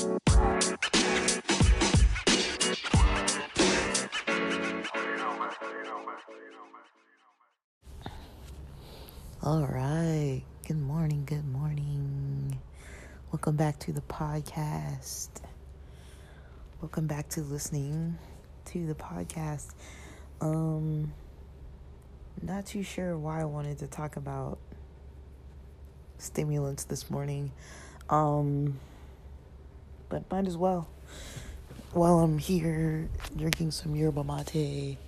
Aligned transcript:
All 0.00 0.06
right. 9.66 10.42
Good 10.68 10.78
morning. 10.78 11.24
Good 11.26 11.44
morning. 11.48 12.60
Welcome 13.32 13.56
back 13.56 13.80
to 13.80 13.92
the 13.92 14.02
podcast. 14.02 15.30
Welcome 16.80 17.08
back 17.08 17.28
to 17.30 17.40
listening 17.40 18.18
to 18.66 18.86
the 18.86 18.94
podcast. 18.94 19.74
Um 20.40 21.12
not 22.40 22.66
too 22.66 22.84
sure 22.84 23.18
why 23.18 23.40
I 23.40 23.46
wanted 23.46 23.78
to 23.78 23.88
talk 23.88 24.14
about 24.14 24.58
stimulants 26.18 26.84
this 26.84 27.10
morning. 27.10 27.50
Um 28.08 28.78
but 30.08 30.30
might 30.30 30.46
as 30.46 30.56
well. 30.56 30.88
While 31.92 32.20
I'm 32.20 32.38
here 32.38 33.08
drinking 33.36 33.70
some 33.70 33.96
yerba 33.96 34.24
mate, 34.24 34.98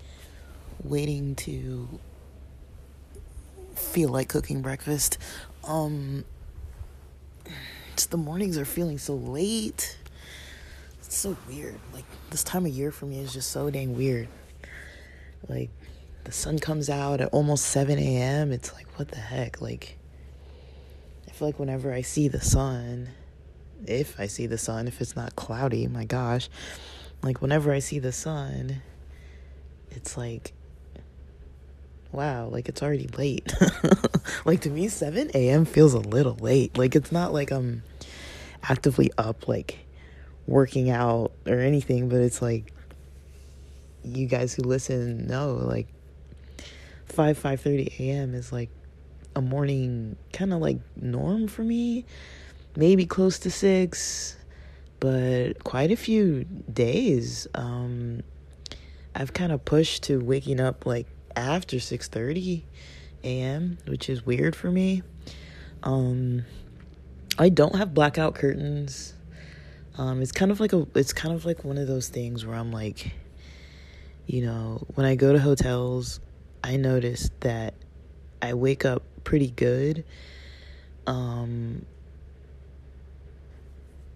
waiting 0.82 1.34
to 1.36 1.88
feel 3.74 4.08
like 4.08 4.28
cooking 4.28 4.62
breakfast. 4.62 5.18
Um, 5.64 6.24
the 8.08 8.16
mornings 8.16 8.56
are 8.56 8.64
feeling 8.64 8.98
so 8.98 9.14
late. 9.14 9.98
It's 11.00 11.16
so 11.16 11.36
weird. 11.48 11.78
Like 11.92 12.04
this 12.30 12.42
time 12.42 12.64
of 12.64 12.72
year 12.72 12.90
for 12.90 13.06
me 13.06 13.20
is 13.20 13.32
just 13.32 13.50
so 13.50 13.70
dang 13.70 13.96
weird. 13.96 14.28
Like 15.48 15.70
the 16.24 16.32
sun 16.32 16.58
comes 16.58 16.88
out 16.88 17.20
at 17.20 17.28
almost 17.28 17.66
7 17.66 17.98
a.m. 17.98 18.52
It's 18.52 18.72
like, 18.72 18.86
what 18.98 19.08
the 19.08 19.18
heck? 19.18 19.60
Like, 19.60 19.96
I 21.28 21.32
feel 21.32 21.48
like 21.48 21.58
whenever 21.58 21.92
I 21.92 22.02
see 22.02 22.28
the 22.28 22.40
sun, 22.40 23.08
if 23.86 24.18
I 24.18 24.26
see 24.26 24.46
the 24.46 24.58
sun, 24.58 24.88
if 24.88 25.00
it's 25.00 25.16
not 25.16 25.36
cloudy, 25.36 25.86
my 25.86 26.04
gosh, 26.04 26.48
like 27.22 27.40
whenever 27.40 27.72
I 27.72 27.78
see 27.78 27.98
the 27.98 28.12
sun, 28.12 28.82
it's 29.90 30.16
like 30.16 30.52
wow, 32.12 32.48
like 32.48 32.68
it's 32.68 32.82
already 32.82 33.08
late. 33.16 33.52
like 34.44 34.60
to 34.62 34.70
me, 34.70 34.88
7 34.88 35.30
a.m. 35.34 35.64
feels 35.64 35.94
a 35.94 36.00
little 36.00 36.34
late. 36.34 36.76
Like 36.76 36.96
it's 36.96 37.12
not 37.12 37.32
like 37.32 37.50
I'm 37.50 37.82
actively 38.62 39.10
up, 39.16 39.48
like 39.48 39.78
working 40.46 40.90
out 40.90 41.32
or 41.46 41.58
anything, 41.60 42.08
but 42.08 42.20
it's 42.20 42.42
like 42.42 42.72
you 44.04 44.26
guys 44.26 44.54
who 44.54 44.62
listen 44.62 45.26
know, 45.26 45.52
like 45.54 45.86
5 47.06 47.40
5:30 47.40 48.00
a.m. 48.00 48.34
is 48.34 48.52
like 48.52 48.70
a 49.36 49.40
morning 49.40 50.16
kind 50.32 50.52
of 50.52 50.60
like 50.60 50.78
norm 50.96 51.48
for 51.48 51.62
me. 51.62 52.04
Maybe 52.76 53.04
close 53.04 53.38
to 53.40 53.50
6, 53.50 54.36
but 55.00 55.64
quite 55.64 55.90
a 55.90 55.96
few 55.96 56.44
days 56.72 57.48
um 57.54 58.22
I've 59.14 59.32
kind 59.32 59.50
of 59.50 59.64
pushed 59.64 60.04
to 60.04 60.20
waking 60.20 60.60
up 60.60 60.86
like 60.86 61.06
after 61.34 61.78
6:30 61.78 62.62
a.m., 63.24 63.78
which 63.86 64.08
is 64.08 64.24
weird 64.24 64.54
for 64.54 64.70
me. 64.70 65.02
Um 65.82 66.44
I 67.38 67.48
don't 67.48 67.74
have 67.74 67.92
blackout 67.94 68.34
curtains. 68.34 69.14
Um 69.96 70.22
it's 70.22 70.32
kind 70.32 70.52
of 70.52 70.60
like 70.60 70.72
a 70.72 70.86
it's 70.94 71.12
kind 71.12 71.34
of 71.34 71.44
like 71.44 71.64
one 71.64 71.78
of 71.78 71.88
those 71.88 72.08
things 72.08 72.46
where 72.46 72.56
I'm 72.56 72.70
like 72.70 73.12
you 74.26 74.42
know, 74.42 74.86
when 74.94 75.06
I 75.06 75.16
go 75.16 75.32
to 75.32 75.40
hotels, 75.40 76.20
I 76.62 76.76
notice 76.76 77.30
that 77.40 77.74
I 78.40 78.54
wake 78.54 78.84
up 78.84 79.02
pretty 79.24 79.50
good 79.50 80.04
um 81.06 81.84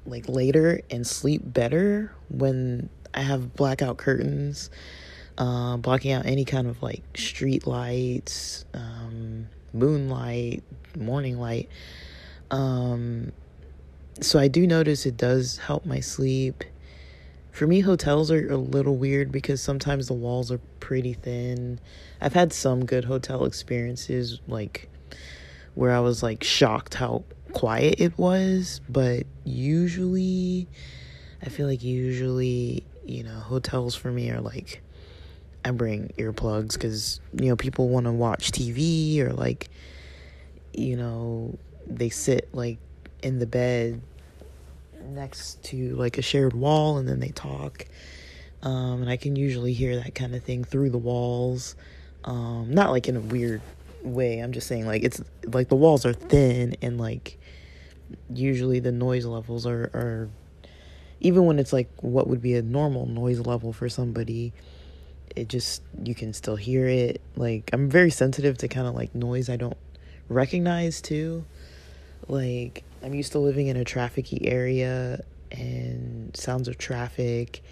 like 0.07 0.29
later 0.29 0.81
and 0.91 1.07
sleep 1.07 1.43
better 1.45 2.13
when 2.29 2.89
I 3.15 3.23
have 3.23 3.55
blackout 3.55 3.97
curtains 3.97 4.71
uh, 5.39 5.77
blocking 5.77 6.13
out 6.13 6.27
any 6.27 6.45
kind 6.45 6.67
of 6.67 6.83
like 6.83 7.03
street 7.17 7.67
lights, 7.67 8.64
um, 8.75 9.48
moonlight, 9.73 10.63
morning 10.97 11.39
light. 11.39 11.69
Um, 12.51 13.33
so 14.20 14.39
I 14.39 14.48
do 14.48 14.67
notice 14.67 15.07
it 15.07 15.17
does 15.17 15.59
help 15.59 15.85
my 15.85 16.01
sleep. 16.01 16.64
For 17.51 17.67
me, 17.67 17.81
hotels 17.81 18.31
are 18.31 18.51
a 18.51 18.57
little 18.57 18.97
weird 18.97 19.31
because 19.31 19.61
sometimes 19.61 20.09
the 20.09 20.14
walls 20.14 20.51
are 20.51 20.61
pretty 20.81 21.14
thin. 21.14 21.81
I've 22.20 22.33
had 22.33 22.53
some 22.53 22.85
good 22.85 23.05
hotel 23.05 23.45
experiences, 23.45 24.41
like 24.47 24.89
where 25.75 25.93
I 25.93 26.01
was 26.01 26.23
like 26.23 26.45
shocked 26.45 26.95
how 26.95 27.25
quiet 27.55 27.95
it 27.98 28.19
was, 28.19 28.81
but 28.89 29.25
usually, 29.45 30.69
I 31.42 31.48
feel 31.48 31.67
like 31.67 31.83
usually, 31.83 32.85
you 33.07 33.23
know, 33.23 33.39
hotels 33.39 33.95
for 33.95 34.11
me 34.11 34.31
are 34.31 34.41
like 34.41 34.83
I 35.64 35.70
bring 35.70 36.13
earplugs 36.19 36.75
because, 36.75 37.20
you 37.33 37.48
know, 37.48 37.57
people 37.57 37.89
want 37.89 38.05
to 38.05 38.13
watch 38.13 38.53
TV 38.53 39.20
or 39.20 39.33
like, 39.33 39.70
you 40.75 40.97
know, 40.97 41.57
they 41.87 42.11
sit 42.11 42.48
like 42.53 42.79
in 43.23 43.39
the 43.39 43.47
bed 43.47 44.03
next 45.03 45.63
to 45.64 45.95
like 45.97 46.19
a 46.19 46.23
shared 46.23 46.53
wall 46.53 46.98
and 46.98 47.09
then 47.09 47.20
they 47.20 47.31
talk. 47.31 47.87
Um, 48.63 49.03
and 49.03 49.11
I 49.11 49.17
can 49.17 49.37
usually 49.37 49.73
hear 49.73 49.97
that 49.97 50.14
kind 50.14 50.35
of 50.35 50.43
thing 50.43 50.64
through 50.64 50.91
the 50.91 50.98
walls. 50.98 51.77
Um, 52.25 52.73
not 52.73 52.91
like 52.91 53.09
in 53.09 53.17
a 53.17 53.20
weird 53.20 53.61
way. 54.05 54.39
I'm 54.39 54.53
just 54.53 54.67
saying 54.67 54.87
like 54.87 55.03
it's 55.03 55.23
like 55.47 55.69
the 55.69 55.77
walls 55.77 56.05
are 56.07 56.13
thin 56.13 56.77
and 56.83 56.98
like 56.98 57.39
usually 58.33 58.81
the 58.81 58.92
noise 58.92 59.25
levels 59.25 59.67
are, 59.67 59.85
are 59.95 60.29
even 61.20 61.47
when 61.47 61.59
it's 61.59 61.73
like 61.73 61.89
what 62.01 62.29
would 62.29 62.43
be 62.43 62.55
a 62.55 62.63
normal 62.63 63.07
noise 63.07 63.41
level 63.41 63.73
for 63.73 63.89
somebody 63.89 64.53
it 65.35 65.48
just 65.48 65.83
you 66.03 66.14
can 66.14 66.33
still 66.33 66.57
hear 66.57 66.87
it 66.87 67.20
like 67.37 67.70
i'm 67.73 67.89
very 67.89 68.11
sensitive 68.11 68.59
to 68.59 68.69
kind 68.69 68.87
of 68.87 68.95
like 68.95 69.14
noise 69.14 69.48
i 69.48 69.57
don't 69.57 69.77
recognize 70.29 71.01
too 71.01 71.45
like 72.29 72.85
i'm 73.03 73.14
used 73.14 73.33
to 73.33 73.39
living 73.39 73.67
in 73.67 73.77
a 73.77 73.85
trafficy 73.85 74.39
area 74.43 75.23
and 75.51 76.37
sounds 76.37 76.69
of 76.69 76.79
traffic 76.79 77.63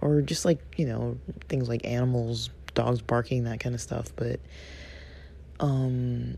or 0.00 0.20
just 0.20 0.44
like 0.44 0.60
you 0.76 0.86
know 0.86 1.18
things 1.48 1.68
like 1.68 1.84
animals 1.84 2.50
dogs 2.74 3.00
barking 3.00 3.44
that 3.44 3.60
kind 3.60 3.74
of 3.74 3.80
stuff 3.80 4.12
but 4.16 4.38
um 5.60 6.36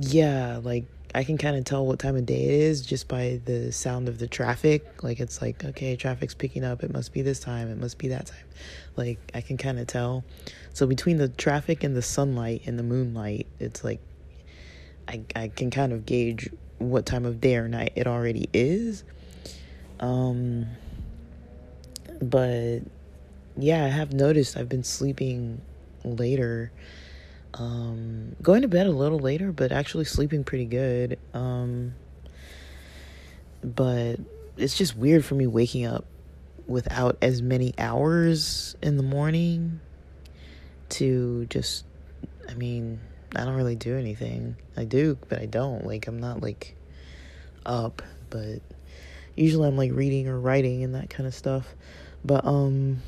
yeah 0.00 0.58
like 0.62 0.86
I 1.14 1.24
can 1.24 1.36
kind 1.36 1.56
of 1.56 1.64
tell 1.64 1.84
what 1.84 1.98
time 1.98 2.16
of 2.16 2.24
day 2.24 2.42
it 2.44 2.50
is 2.50 2.80
just 2.80 3.06
by 3.06 3.40
the 3.44 3.70
sound 3.70 4.08
of 4.08 4.18
the 4.18 4.26
traffic. 4.26 5.02
Like 5.02 5.20
it's 5.20 5.42
like, 5.42 5.62
okay, 5.62 5.94
traffic's 5.94 6.32
picking 6.32 6.64
up. 6.64 6.82
It 6.82 6.90
must 6.90 7.12
be 7.12 7.20
this 7.20 7.38
time. 7.38 7.68
It 7.68 7.76
must 7.76 7.98
be 7.98 8.08
that 8.08 8.26
time. 8.26 8.46
Like 8.96 9.18
I 9.34 9.42
can 9.42 9.58
kind 9.58 9.78
of 9.78 9.86
tell. 9.86 10.24
So 10.72 10.86
between 10.86 11.18
the 11.18 11.28
traffic 11.28 11.84
and 11.84 11.94
the 11.94 12.02
sunlight 12.02 12.62
and 12.64 12.78
the 12.78 12.82
moonlight, 12.82 13.46
it's 13.60 13.84
like 13.84 14.00
I 15.06 15.22
I 15.36 15.48
can 15.48 15.70
kind 15.70 15.92
of 15.92 16.06
gauge 16.06 16.48
what 16.78 17.04
time 17.04 17.26
of 17.26 17.40
day 17.40 17.56
or 17.56 17.68
night 17.68 17.92
it 17.94 18.06
already 18.06 18.48
is. 18.54 19.04
Um 20.00 20.66
but 22.22 22.80
yeah, 23.58 23.84
I 23.84 23.88
have 23.88 24.14
noticed 24.14 24.56
I've 24.56 24.68
been 24.68 24.84
sleeping 24.84 25.60
later 26.04 26.72
um, 27.54 28.36
going 28.40 28.62
to 28.62 28.68
bed 28.68 28.86
a 28.86 28.90
little 28.92 29.18
later, 29.18 29.52
but 29.52 29.72
actually 29.72 30.04
sleeping 30.04 30.44
pretty 30.44 30.64
good. 30.64 31.18
Um, 31.34 31.94
but 33.62 34.16
it's 34.56 34.76
just 34.76 34.96
weird 34.96 35.24
for 35.24 35.34
me 35.34 35.46
waking 35.46 35.86
up 35.86 36.04
without 36.66 37.18
as 37.22 37.42
many 37.42 37.74
hours 37.78 38.76
in 38.82 38.96
the 38.96 39.02
morning 39.02 39.80
to 40.90 41.46
just, 41.46 41.84
I 42.48 42.54
mean, 42.54 43.00
I 43.34 43.44
don't 43.44 43.54
really 43.54 43.76
do 43.76 43.96
anything. 43.96 44.56
I 44.76 44.84
do, 44.84 45.18
but 45.28 45.40
I 45.40 45.46
don't. 45.46 45.86
Like, 45.86 46.06
I'm 46.06 46.20
not 46.20 46.42
like 46.42 46.76
up, 47.64 48.02
but 48.30 48.60
usually 49.36 49.68
I'm 49.68 49.76
like 49.76 49.92
reading 49.92 50.28
or 50.28 50.38
writing 50.38 50.84
and 50.84 50.94
that 50.94 51.10
kind 51.10 51.26
of 51.26 51.34
stuff. 51.34 51.66
But, 52.24 52.44
um, 52.44 52.98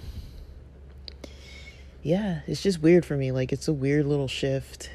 yeah, 2.04 2.42
it's 2.46 2.62
just 2.62 2.80
weird 2.80 3.04
for 3.04 3.16
me. 3.16 3.32
Like 3.32 3.50
it's 3.50 3.66
a 3.66 3.72
weird 3.72 4.06
little 4.06 4.28
shift. 4.28 4.90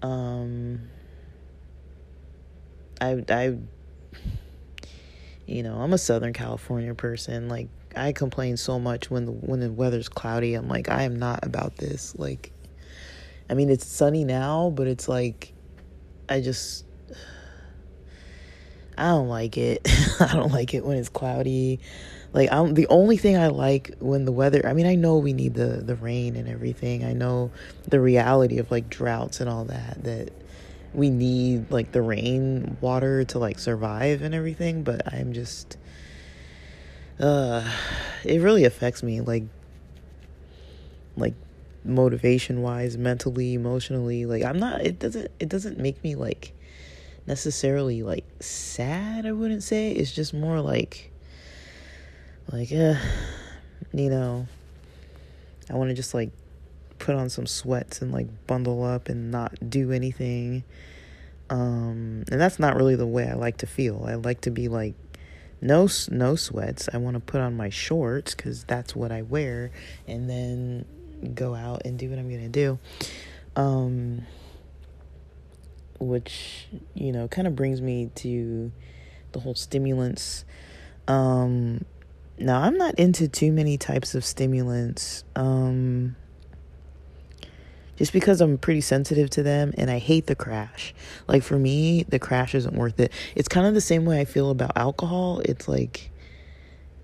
Um 0.00 0.88
I 3.00 3.24
I 3.28 3.58
you 5.46 5.62
know, 5.62 5.74
I'm 5.74 5.92
a 5.92 5.98
Southern 5.98 6.32
California 6.32 6.94
person. 6.94 7.48
Like 7.48 7.68
I 7.96 8.12
complain 8.12 8.56
so 8.56 8.78
much 8.78 9.10
when 9.10 9.26
the 9.26 9.32
when 9.32 9.58
the 9.58 9.70
weather's 9.70 10.08
cloudy. 10.08 10.54
I'm 10.54 10.68
like 10.68 10.88
I 10.88 11.02
am 11.02 11.16
not 11.18 11.44
about 11.44 11.76
this. 11.76 12.14
Like 12.16 12.52
I 13.50 13.54
mean, 13.54 13.68
it's 13.68 13.84
sunny 13.84 14.22
now, 14.22 14.70
but 14.70 14.86
it's 14.86 15.08
like 15.08 15.52
I 16.28 16.40
just 16.40 16.84
I 18.96 19.08
don't 19.08 19.28
like 19.28 19.58
it. 19.58 19.80
I 20.20 20.32
don't 20.32 20.52
like 20.52 20.74
it 20.74 20.84
when 20.84 20.96
it's 20.96 21.08
cloudy. 21.08 21.80
Like 22.34 22.50
I'm 22.52 22.74
the 22.74 22.88
only 22.88 23.16
thing 23.16 23.36
I 23.38 23.46
like 23.46 23.94
when 24.00 24.24
the 24.24 24.32
weather 24.32 24.66
I 24.66 24.72
mean 24.72 24.86
I 24.86 24.96
know 24.96 25.18
we 25.18 25.32
need 25.32 25.54
the 25.54 25.80
the 25.82 25.94
rain 25.94 26.34
and 26.34 26.48
everything. 26.48 27.04
I 27.04 27.12
know 27.12 27.52
the 27.86 28.00
reality 28.00 28.58
of 28.58 28.72
like 28.72 28.90
droughts 28.90 29.40
and 29.40 29.48
all 29.48 29.64
that 29.66 30.02
that 30.02 30.32
we 30.92 31.10
need 31.10 31.70
like 31.70 31.92
the 31.92 32.02
rain 32.02 32.76
water 32.80 33.24
to 33.24 33.38
like 33.38 33.60
survive 33.60 34.20
and 34.20 34.34
everything, 34.34 34.82
but 34.82 35.12
I'm 35.14 35.32
just 35.32 35.78
uh 37.20 37.70
it 38.24 38.40
really 38.40 38.64
affects 38.64 39.04
me 39.04 39.20
like 39.20 39.44
like 41.16 41.34
motivation 41.84 42.62
wise, 42.62 42.98
mentally, 42.98 43.54
emotionally. 43.54 44.26
Like 44.26 44.42
I'm 44.42 44.58
not 44.58 44.80
it 44.80 44.98
doesn't 44.98 45.30
it 45.38 45.48
doesn't 45.48 45.78
make 45.78 46.02
me 46.02 46.16
like 46.16 46.52
necessarily 47.28 48.02
like 48.02 48.24
sad, 48.40 49.24
I 49.24 49.30
wouldn't 49.30 49.62
say. 49.62 49.92
It's 49.92 50.10
just 50.10 50.34
more 50.34 50.60
like 50.60 51.12
like 52.50 52.72
uh 52.72 52.94
you 53.92 54.10
know 54.10 54.46
I 55.70 55.74
want 55.74 55.90
to 55.90 55.94
just 55.94 56.14
like 56.14 56.30
put 56.98 57.14
on 57.14 57.28
some 57.28 57.46
sweats 57.46 58.02
and 58.02 58.12
like 58.12 58.26
bundle 58.46 58.82
up 58.84 59.08
and 59.08 59.30
not 59.30 59.70
do 59.70 59.92
anything. 59.92 60.64
Um 61.50 62.24
and 62.30 62.40
that's 62.40 62.58
not 62.58 62.76
really 62.76 62.96
the 62.96 63.06
way 63.06 63.28
I 63.28 63.34
like 63.34 63.58
to 63.58 63.66
feel. 63.66 64.04
I 64.06 64.14
like 64.14 64.42
to 64.42 64.50
be 64.50 64.68
like 64.68 64.94
no 65.60 65.88
no 66.10 66.36
sweats. 66.36 66.88
I 66.92 66.98
want 66.98 67.14
to 67.14 67.20
put 67.20 67.40
on 67.40 67.56
my 67.56 67.70
shorts 67.70 68.34
cuz 68.34 68.64
that's 68.64 68.94
what 68.94 69.10
I 69.10 69.22
wear 69.22 69.70
and 70.06 70.28
then 70.28 70.84
go 71.34 71.54
out 71.54 71.82
and 71.84 71.98
do 71.98 72.10
what 72.10 72.18
I'm 72.18 72.28
going 72.28 72.42
to 72.42 72.48
do. 72.48 72.78
Um 73.56 74.26
which 76.00 76.66
you 76.94 77.12
know 77.12 77.28
kind 77.28 77.46
of 77.46 77.56
brings 77.56 77.80
me 77.80 78.10
to 78.14 78.70
the 79.32 79.40
whole 79.40 79.54
stimulants 79.54 80.44
um 81.08 81.84
now 82.38 82.60
i'm 82.60 82.76
not 82.76 82.94
into 82.98 83.28
too 83.28 83.52
many 83.52 83.78
types 83.78 84.14
of 84.14 84.24
stimulants 84.24 85.24
um 85.36 86.16
just 87.96 88.12
because 88.12 88.40
i'm 88.40 88.58
pretty 88.58 88.80
sensitive 88.80 89.30
to 89.30 89.42
them 89.42 89.72
and 89.78 89.90
i 89.90 89.98
hate 89.98 90.26
the 90.26 90.34
crash. 90.34 90.94
Like 91.28 91.42
for 91.42 91.58
me 91.58 92.02
the 92.02 92.18
crash 92.18 92.54
isn't 92.54 92.74
worth 92.74 92.98
it. 92.98 93.12
It's 93.34 93.48
kind 93.48 93.66
of 93.66 93.74
the 93.74 93.80
same 93.80 94.04
way 94.04 94.20
i 94.20 94.24
feel 94.24 94.50
about 94.50 94.72
alcohol. 94.76 95.40
It's 95.44 95.68
like 95.68 96.10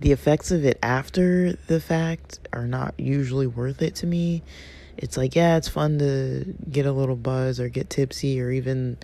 the 0.00 0.12
effects 0.12 0.50
of 0.50 0.64
it 0.64 0.78
after 0.82 1.52
the 1.52 1.80
fact 1.80 2.40
are 2.52 2.66
not 2.66 2.94
usually 2.98 3.46
worth 3.46 3.82
it 3.82 3.94
to 3.96 4.06
me. 4.06 4.42
It's 4.96 5.16
like, 5.16 5.36
yeah, 5.36 5.56
it's 5.56 5.68
fun 5.68 5.98
to 5.98 6.54
get 6.70 6.86
a 6.86 6.92
little 6.92 7.16
buzz 7.16 7.60
or 7.60 7.68
get 7.68 7.88
tipsy 7.88 8.40
or 8.40 8.50
even 8.50 8.98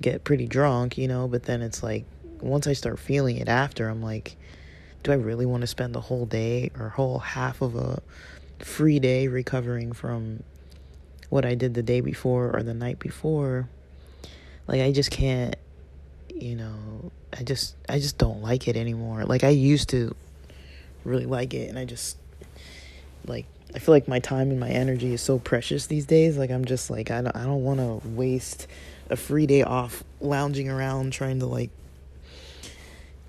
get 0.00 0.24
pretty 0.24 0.46
drunk, 0.46 0.98
you 0.98 1.08
know, 1.08 1.28
but 1.28 1.44
then 1.44 1.62
it's 1.62 1.82
like 1.82 2.04
once 2.40 2.66
I 2.66 2.72
start 2.72 2.98
feeling 2.98 3.36
it 3.36 3.48
after, 3.48 3.88
I'm 3.88 4.02
like, 4.02 4.36
do 5.02 5.12
I 5.12 5.16
really 5.16 5.46
want 5.46 5.62
to 5.62 5.66
spend 5.66 5.94
the 5.94 6.00
whole 6.00 6.26
day 6.26 6.70
or 6.78 6.90
whole 6.90 7.18
half 7.18 7.60
of 7.60 7.74
a 7.74 8.02
free 8.58 9.00
day 9.00 9.28
recovering 9.28 9.92
from 9.92 10.42
what 11.28 11.44
I 11.44 11.54
did 11.54 11.74
the 11.74 11.82
day 11.82 12.00
before 12.00 12.54
or 12.54 12.62
the 12.62 12.74
night 12.74 12.98
before? 12.98 13.68
Like 14.66 14.80
I 14.80 14.92
just 14.92 15.10
can't, 15.10 15.56
you 16.32 16.54
know, 16.54 17.10
I 17.36 17.42
just 17.42 17.74
I 17.88 17.98
just 17.98 18.18
don't 18.18 18.42
like 18.42 18.68
it 18.68 18.76
anymore. 18.76 19.24
Like 19.24 19.44
I 19.44 19.48
used 19.48 19.88
to 19.90 20.14
really 21.04 21.26
like 21.26 21.52
it 21.52 21.68
and 21.68 21.78
I 21.78 21.84
just 21.84 22.16
like 23.26 23.46
I 23.74 23.78
feel 23.78 23.94
like 23.94 24.06
my 24.06 24.20
time 24.20 24.50
and 24.50 24.60
my 24.60 24.68
energy 24.68 25.12
is 25.14 25.20
so 25.20 25.38
precious 25.38 25.86
these 25.86 26.06
days. 26.06 26.36
Like 26.36 26.50
I'm 26.50 26.64
just 26.64 26.90
like 26.90 27.10
I 27.10 27.22
don't 27.22 27.34
I 27.36 27.44
don't 27.44 27.64
want 27.64 27.80
to 27.80 28.08
waste 28.08 28.68
a 29.10 29.16
free 29.16 29.46
day 29.46 29.62
off 29.62 30.04
lounging 30.20 30.68
around 30.68 31.12
trying 31.12 31.40
to 31.40 31.46
like 31.46 31.70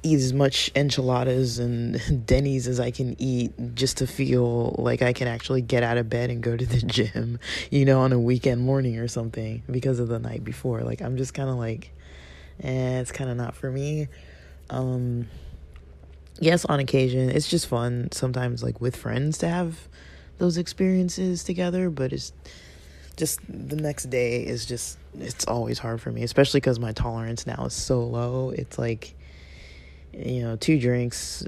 eat 0.04 0.18
as 0.18 0.34
much 0.34 0.70
enchiladas 0.76 1.60
and 1.60 2.26
Denny's 2.26 2.68
as 2.68 2.80
I 2.80 2.92
can 2.92 3.16
eat 3.20 3.54
just 3.76 3.98
to 3.98 4.08
feel 4.08 4.76
like 4.78 5.02
I 5.02 5.14
can 5.14 5.28
actually 5.28 5.62
get 5.62 5.82
out 5.82 5.98
of 5.98 6.10
bed 6.10 6.30
and 6.30 6.44
go 6.44 6.56
to 6.56 6.66
the 6.66 6.78
gym, 6.86 7.40
you 7.72 7.86
know, 7.86 8.02
on 8.02 8.12
a 8.12 8.20
weekend 8.20 8.62
morning 8.62 9.00
or 9.00 9.08
something 9.08 9.64
because 9.72 10.00
of 10.00 10.10
the 10.10 10.20
night 10.20 10.44
before. 10.44 10.82
Like 10.82 11.02
I'm 11.02 11.18
just 11.18 11.34
kind 11.34 11.50
of 11.50 11.56
like 11.56 11.92
eh, 12.62 13.00
it's 13.00 13.12
kind 13.12 13.30
of 13.30 13.38
not 13.38 13.56
for 13.56 13.72
me. 13.72 14.10
Um 14.70 15.28
yes, 16.40 16.66
on 16.66 16.80
occasion, 16.80 17.30
it's 17.30 17.48
just 17.48 17.68
fun 17.68 18.10
sometimes 18.12 18.62
like 18.62 18.82
with 18.82 18.96
friends 18.96 19.38
to 19.40 19.48
have 19.48 19.88
those 20.38 20.58
experiences 20.58 21.44
together, 21.44 21.90
but 21.90 22.12
it's 22.12 22.34
just 23.16 23.40
the 23.48 23.76
next 23.76 24.10
day 24.10 24.44
is 24.44 24.66
just 24.66 24.98
it's 25.18 25.46
always 25.46 25.80
hard 25.80 26.02
for 26.02 26.12
me, 26.12 26.24
especially 26.24 26.60
cuz 26.60 26.80
my 26.80 26.92
tolerance 26.92 27.48
now 27.48 27.66
is 27.66 27.74
so 27.74 28.04
low. 28.04 28.50
It's 28.50 28.78
like 28.78 29.16
you 30.14 30.42
know, 30.42 30.56
two 30.56 30.80
drinks, 30.80 31.44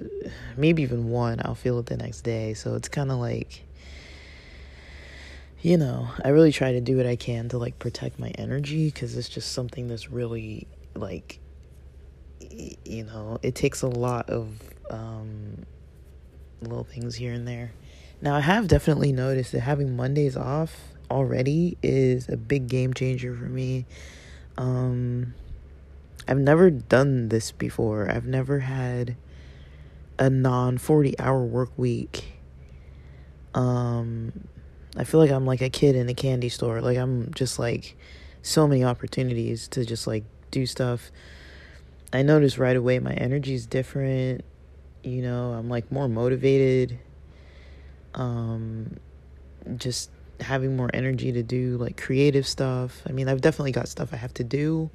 maybe 0.58 0.82
even 0.82 1.10
one, 1.10 1.42
I'll 1.44 1.56
feel 1.56 1.80
it 1.80 1.86
the 1.86 1.98
next 1.98 2.22
day. 2.22 2.54
So 2.54 2.76
it's 2.76 2.88
kind 2.88 3.12
of 3.12 3.18
like 3.20 3.64
you 5.62 5.78
know, 5.78 6.10
I 6.24 6.30
really 6.30 6.52
try 6.52 6.74
to 6.74 6.82
do 6.82 6.98
what 6.98 7.08
I 7.08 7.16
can 7.16 7.50
to 7.50 7.58
like 7.58 7.80
protect 7.80 8.20
my 8.20 8.30
energy 8.38 8.92
cuz 8.92 9.18
it's 9.18 9.30
just 9.30 9.52
something 9.52 9.88
that's 9.88 10.12
really 10.12 10.68
like 10.96 11.40
you 12.50 13.04
know, 13.04 13.40
it 13.42 13.56
takes 13.56 13.82
a 13.82 13.88
lot 13.88 14.30
of 14.30 14.50
um 14.90 15.66
little 16.62 16.84
things 16.84 17.16
here 17.16 17.34
and 17.34 17.48
there. 17.48 17.72
Now, 18.22 18.36
I 18.36 18.40
have 18.42 18.68
definitely 18.68 19.12
noticed 19.12 19.52
that 19.52 19.62
having 19.62 19.96
Mondays 19.96 20.38
off 20.38 20.94
already 21.12 21.78
is 21.84 22.30
a 22.30 22.38
big 22.38 22.68
game 22.68 22.94
changer 22.94 23.36
for 23.36 23.46
me. 23.46 23.86
Um, 24.58 25.34
I've 26.28 26.38
never 26.38 26.70
done 26.70 27.30
this 27.30 27.52
before. 27.52 28.10
I've 28.10 28.26
never 28.26 28.60
had 28.60 29.16
a 30.18 30.30
non 30.30 30.78
40 30.78 31.20
hour 31.20 31.44
work 31.44 31.72
week. 31.78 32.34
Um, 33.54 34.48
I 34.98 35.04
feel 35.04 35.20
like 35.20 35.32
I'm 35.32 35.46
like 35.46 35.62
a 35.62 35.70
kid 35.70 35.96
in 35.96 36.10
a 36.10 36.14
candy 36.14 36.50
store. 36.50 36.82
Like, 36.82 36.98
I'm 36.98 37.34
just 37.34 37.60
like 37.60 37.98
so 38.42 38.68
many 38.68 38.84
opportunities 38.84 39.68
to 39.70 39.86
just 39.86 40.08
like 40.08 40.24
do 40.52 40.66
stuff. 40.66 41.12
I 42.14 42.22
notice 42.22 42.58
right 42.58 42.76
away 42.76 43.00
my 43.00 43.14
energy 43.14 43.54
is 43.54 43.66
different. 43.66 44.44
You 45.04 45.22
know, 45.22 45.52
I'm 45.52 45.70
like 45.70 45.92
more 45.92 46.08
motivated 46.08 47.00
um, 48.16 48.98
just 49.78 50.10
having 50.40 50.76
more 50.76 50.90
energy 50.94 51.32
to 51.32 51.44
do 51.44 51.78
like 51.78 52.02
creative 52.02 52.48
stuff. 52.48 53.02
I 53.08 53.12
mean, 53.12 53.30
I've 53.30 53.42
definitely 53.42 53.72
got 53.72 53.88
stuff 53.88 54.10
I 54.14 54.18
have 54.18 54.34
to 54.36 54.44
do 54.44 54.90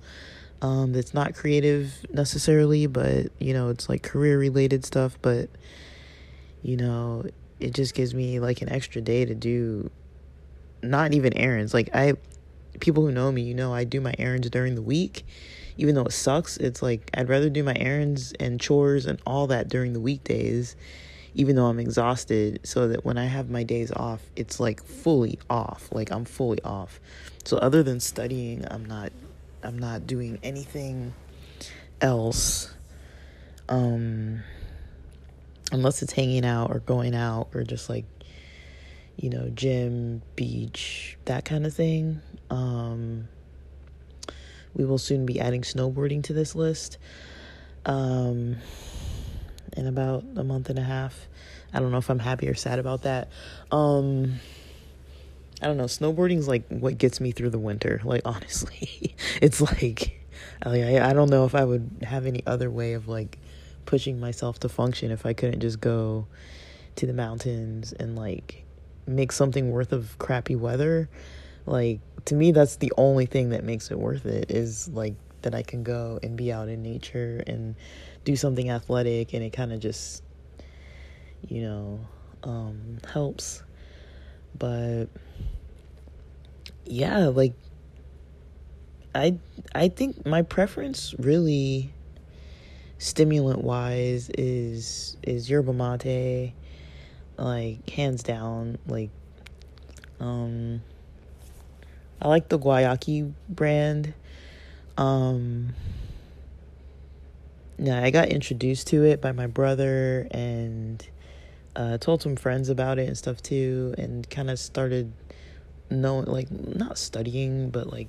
um, 0.62 0.92
that's 0.92 1.14
not 1.14 1.34
creative 1.34 1.92
necessarily, 2.12 2.86
but 2.86 3.28
you 3.38 3.52
know, 3.52 3.68
it's 3.68 3.88
like 3.88 4.02
career 4.02 4.38
related 4.38 4.84
stuff. 4.84 5.18
But 5.22 5.48
you 6.62 6.76
know, 6.76 7.24
it 7.58 7.74
just 7.74 7.94
gives 7.94 8.14
me 8.14 8.40
like 8.40 8.62
an 8.62 8.68
extra 8.68 9.00
day 9.00 9.24
to 9.24 9.34
do 9.34 9.90
not 10.82 11.14
even 11.14 11.36
errands. 11.36 11.74
Like, 11.74 11.90
I, 11.94 12.14
people 12.80 13.04
who 13.04 13.12
know 13.12 13.30
me, 13.32 13.42
you 13.42 13.54
know, 13.54 13.72
I 13.74 13.84
do 13.84 14.00
my 14.00 14.14
errands 14.18 14.48
during 14.50 14.74
the 14.74 14.82
week. 14.82 15.24
Even 15.76 15.94
though 15.94 16.04
it 16.04 16.12
sucks, 16.12 16.58
it's 16.58 16.82
like 16.82 17.10
I'd 17.14 17.28
rather 17.28 17.48
do 17.48 17.64
my 17.64 17.74
errands 17.74 18.34
and 18.38 18.60
chores 18.60 19.06
and 19.06 19.18
all 19.26 19.46
that 19.46 19.68
during 19.68 19.94
the 19.94 20.00
weekdays 20.00 20.76
even 21.34 21.56
though 21.56 21.66
I'm 21.66 21.78
exhausted, 21.78 22.60
so 22.64 22.88
that 22.88 23.04
when 23.04 23.16
I 23.16 23.26
have 23.26 23.50
my 23.50 23.62
days 23.62 23.92
off, 23.92 24.20
it's 24.34 24.58
like 24.58 24.84
fully 24.84 25.38
off. 25.48 25.88
Like 25.92 26.10
I'm 26.10 26.24
fully 26.24 26.60
off. 26.62 27.00
So 27.44 27.56
other 27.58 27.82
than 27.82 28.00
studying, 28.00 28.64
I'm 28.70 28.84
not 28.84 29.12
I'm 29.62 29.78
not 29.78 30.06
doing 30.06 30.38
anything 30.42 31.14
else. 32.00 32.72
Um 33.68 34.42
unless 35.72 36.02
it's 36.02 36.12
hanging 36.12 36.44
out 36.44 36.70
or 36.70 36.80
going 36.80 37.14
out 37.14 37.48
or 37.54 37.62
just 37.62 37.88
like 37.88 38.04
you 39.16 39.28
know, 39.28 39.50
gym, 39.50 40.22
beach, 40.34 41.18
that 41.26 41.44
kind 41.44 41.66
of 41.66 41.74
thing. 41.74 42.20
Um 42.48 43.28
we 44.74 44.84
will 44.84 44.98
soon 44.98 45.26
be 45.26 45.40
adding 45.40 45.62
snowboarding 45.62 46.22
to 46.24 46.32
this 46.32 46.54
list. 46.54 46.98
Um 47.84 48.56
in 49.76 49.86
about 49.86 50.24
a 50.36 50.42
month 50.42 50.68
and 50.68 50.78
a 50.78 50.82
half. 50.82 51.28
I 51.72 51.78
don't 51.78 51.92
know 51.92 51.98
if 51.98 52.10
I'm 52.10 52.18
happy 52.18 52.48
or 52.48 52.54
sad 52.54 52.78
about 52.78 53.02
that. 53.02 53.28
Um 53.70 54.40
I 55.62 55.66
don't 55.66 55.76
know. 55.76 55.84
Snowboarding's 55.84 56.48
like 56.48 56.66
what 56.68 56.98
gets 56.98 57.20
me 57.20 57.32
through 57.32 57.50
the 57.50 57.58
winter. 57.58 58.00
Like 58.04 58.22
honestly, 58.24 59.14
it's 59.40 59.60
like 59.60 60.20
I 60.62 60.98
I 61.00 61.12
don't 61.12 61.30
know 61.30 61.44
if 61.44 61.54
I 61.54 61.64
would 61.64 61.90
have 62.02 62.26
any 62.26 62.42
other 62.46 62.70
way 62.70 62.94
of 62.94 63.08
like 63.08 63.38
pushing 63.86 64.20
myself 64.20 64.60
to 64.60 64.68
function 64.68 65.10
if 65.10 65.26
I 65.26 65.32
couldn't 65.32 65.60
just 65.60 65.80
go 65.80 66.26
to 66.96 67.06
the 67.06 67.12
mountains 67.12 67.92
and 67.92 68.16
like 68.16 68.64
make 69.06 69.32
something 69.32 69.70
worth 69.70 69.92
of 69.92 70.18
crappy 70.18 70.56
weather. 70.56 71.08
Like 71.66 72.00
to 72.26 72.34
me 72.34 72.52
that's 72.52 72.76
the 72.76 72.92
only 72.96 73.26
thing 73.26 73.50
that 73.50 73.64
makes 73.64 73.90
it 73.90 73.98
worth 73.98 74.26
it 74.26 74.50
is 74.50 74.88
like 74.88 75.14
that 75.42 75.54
I 75.54 75.62
can 75.62 75.82
go 75.82 76.18
and 76.22 76.36
be 76.36 76.52
out 76.52 76.68
in 76.68 76.82
nature 76.82 77.42
and 77.46 77.74
do 78.24 78.36
something 78.36 78.70
athletic 78.70 79.32
and 79.32 79.42
it 79.42 79.50
kind 79.50 79.72
of 79.72 79.80
just 79.80 80.22
you 81.48 81.62
know 81.62 82.00
um 82.42 82.98
helps 83.10 83.62
but 84.58 85.06
yeah 86.84 87.26
like 87.26 87.54
i 89.14 89.36
i 89.74 89.88
think 89.88 90.24
my 90.26 90.42
preference 90.42 91.14
really 91.18 91.92
stimulant 92.98 93.62
wise 93.62 94.30
is 94.30 95.16
is 95.22 95.48
yerba 95.48 95.72
mate 95.72 96.52
like 97.38 97.88
hands 97.90 98.22
down 98.22 98.78
like 98.86 99.10
um 100.20 100.80
i 102.20 102.28
like 102.28 102.48
the 102.48 102.58
guayaki 102.58 103.32
brand. 103.48 104.12
Um, 105.00 105.74
yeah, 107.78 108.02
I 108.04 108.10
got 108.10 108.28
introduced 108.28 108.88
to 108.88 109.04
it 109.04 109.22
by 109.22 109.32
my 109.32 109.46
brother 109.46 110.28
and 110.30 111.06
uh, 111.74 111.96
told 111.96 112.20
some 112.20 112.36
friends 112.36 112.68
about 112.68 112.98
it 112.98 113.08
and 113.08 113.16
stuff 113.16 113.42
too, 113.42 113.94
and 113.96 114.28
kind 114.28 114.50
of 114.50 114.58
started 114.58 115.10
knowing, 115.90 116.26
like, 116.26 116.50
not 116.50 116.98
studying, 116.98 117.70
but 117.70 117.88
like 117.90 118.08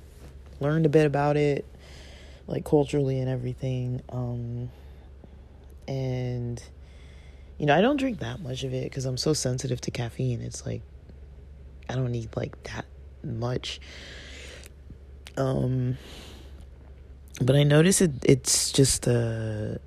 learned 0.60 0.86
a 0.86 0.88
bit 0.88 1.06
about 1.06 1.36
it, 1.36 1.66
like 2.46 2.64
culturally 2.64 3.18
and 3.18 3.28
everything. 3.28 4.00
Um, 4.08 4.70
and 5.88 6.62
you 7.58 7.66
know, 7.66 7.76
I 7.76 7.80
don't 7.80 7.96
drink 7.96 8.20
that 8.20 8.40
much 8.40 8.64
of 8.64 8.72
it 8.72 8.84
because 8.84 9.04
I'm 9.04 9.16
so 9.16 9.32
sensitive 9.32 9.80
to 9.82 9.90
caffeine. 9.90 10.40
It's 10.40 10.64
like 10.64 10.82
I 11.88 11.94
don't 11.94 12.10
need 12.10 12.30
like 12.36 12.60
that 12.64 12.86
much. 13.22 13.80
Um, 15.36 15.98
but 17.40 17.56
I 17.56 17.62
notice 17.62 18.00
it. 18.00 18.12
It's 18.24 18.72
just 18.72 19.06
a. 19.06 19.80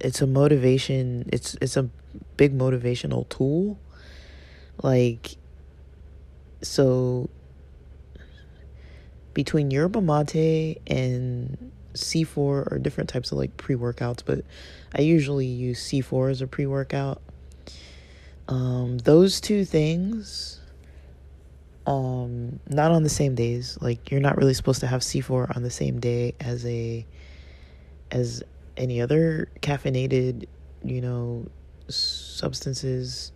It's 0.00 0.22
a 0.22 0.26
motivation. 0.26 1.28
It's 1.32 1.56
it's 1.60 1.76
a 1.76 1.88
big 2.36 2.56
motivational 2.56 3.28
tool. 3.28 3.78
Like. 4.82 5.36
So. 6.62 7.28
Between 9.34 9.70
yerba 9.70 10.00
mate 10.00 10.78
and 10.88 11.70
C4 11.94 12.36
or 12.36 12.78
different 12.80 13.08
types 13.08 13.30
of 13.30 13.38
like 13.38 13.56
pre 13.56 13.76
workouts, 13.76 14.22
but 14.24 14.44
I 14.96 15.02
usually 15.02 15.46
use 15.46 15.80
C4 15.80 16.32
as 16.32 16.42
a 16.42 16.48
pre 16.48 16.66
workout. 16.66 17.22
Um, 18.48 18.98
those 18.98 19.40
two 19.40 19.64
things 19.64 20.60
um 21.88 22.60
not 22.68 22.90
on 22.90 23.02
the 23.02 23.08
same 23.08 23.34
days 23.34 23.78
like 23.80 24.10
you're 24.10 24.20
not 24.20 24.36
really 24.36 24.52
supposed 24.52 24.80
to 24.80 24.86
have 24.86 25.00
C4 25.00 25.56
on 25.56 25.62
the 25.62 25.70
same 25.70 25.98
day 25.98 26.34
as 26.38 26.66
a 26.66 27.06
as 28.10 28.42
any 28.76 29.00
other 29.00 29.48
caffeinated 29.62 30.46
you 30.84 31.00
know 31.00 31.46
substances 31.88 33.32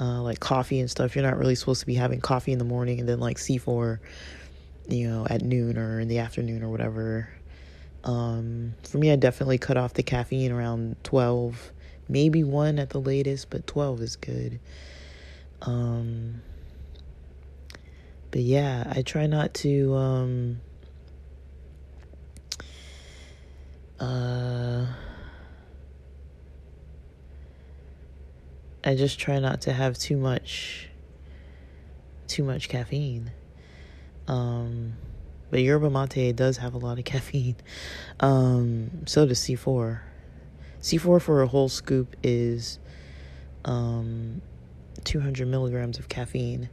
uh 0.00 0.22
like 0.22 0.40
coffee 0.40 0.80
and 0.80 0.90
stuff. 0.90 1.14
You're 1.14 1.24
not 1.24 1.38
really 1.38 1.54
supposed 1.54 1.80
to 1.80 1.86
be 1.86 1.94
having 1.94 2.20
coffee 2.20 2.52
in 2.52 2.58
the 2.58 2.64
morning 2.64 2.98
and 3.00 3.08
then 3.08 3.20
like 3.20 3.36
C4 3.36 3.98
you 4.88 5.08
know 5.08 5.26
at 5.28 5.42
noon 5.42 5.76
or 5.78 6.00
in 6.00 6.08
the 6.08 6.18
afternoon 6.18 6.62
or 6.62 6.70
whatever. 6.70 7.28
Um 8.02 8.74
for 8.88 8.98
me 8.98 9.10
I 9.12 9.16
definitely 9.16 9.58
cut 9.58 9.76
off 9.76 9.94
the 9.94 10.02
caffeine 10.02 10.52
around 10.52 10.96
12 11.04 11.72
maybe 12.08 12.42
1 12.42 12.78
at 12.78 12.90
the 12.90 13.00
latest 13.00 13.50
but 13.50 13.66
12 13.66 14.00
is 14.00 14.16
good. 14.16 14.58
Um 15.62 16.40
but 18.30 18.40
yeah, 18.40 18.84
I 18.90 19.02
try 19.02 19.26
not 19.26 19.52
to 19.54 19.94
um 19.94 20.60
uh 23.98 24.86
I 28.84 28.94
just 28.94 29.18
try 29.18 29.38
not 29.38 29.62
to 29.62 29.72
have 29.72 29.98
too 29.98 30.16
much 30.16 30.88
too 32.26 32.44
much 32.44 32.68
caffeine. 32.68 33.32
Um 34.28 34.94
but 35.50 35.60
yerba 35.60 35.90
mate 35.90 36.36
does 36.36 36.58
have 36.58 36.74
a 36.74 36.78
lot 36.78 36.98
of 36.98 37.04
caffeine. 37.12 37.56
Um 38.20 39.06
so 39.06 39.26
does 39.26 39.40
C4. 39.40 40.00
C4 40.80 41.20
for 41.20 41.42
a 41.42 41.46
whole 41.46 41.68
scoop 41.68 42.16
is 42.22 42.78
um 43.64 44.40
200 45.04 45.46
milligrams 45.46 45.98
of 45.98 46.08
caffeine 46.08 46.68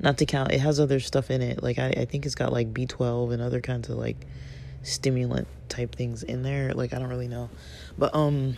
not 0.00 0.18
to 0.18 0.26
count, 0.26 0.52
it 0.52 0.60
has 0.60 0.78
other 0.78 1.00
stuff 1.00 1.30
in 1.30 1.42
it. 1.42 1.62
Like 1.62 1.78
I, 1.78 1.88
I 1.88 2.04
think 2.04 2.24
it's 2.24 2.34
got 2.34 2.52
like 2.52 2.72
B 2.72 2.86
twelve 2.86 3.30
and 3.32 3.42
other 3.42 3.60
kinds 3.60 3.88
of 3.88 3.96
like 3.96 4.26
stimulant 4.82 5.48
type 5.68 5.94
things 5.94 6.22
in 6.22 6.42
there. 6.42 6.72
Like 6.72 6.92
I 6.92 6.98
don't 6.98 7.08
really 7.08 7.28
know, 7.28 7.50
but 7.96 8.14
um, 8.14 8.56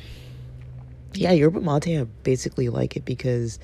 yeah, 1.15 1.33
yerba 1.33 1.61
mate 1.61 1.99
I 1.99 2.05
basically 2.23 2.69
like 2.69 2.97
it 2.97 3.05
because, 3.05 3.59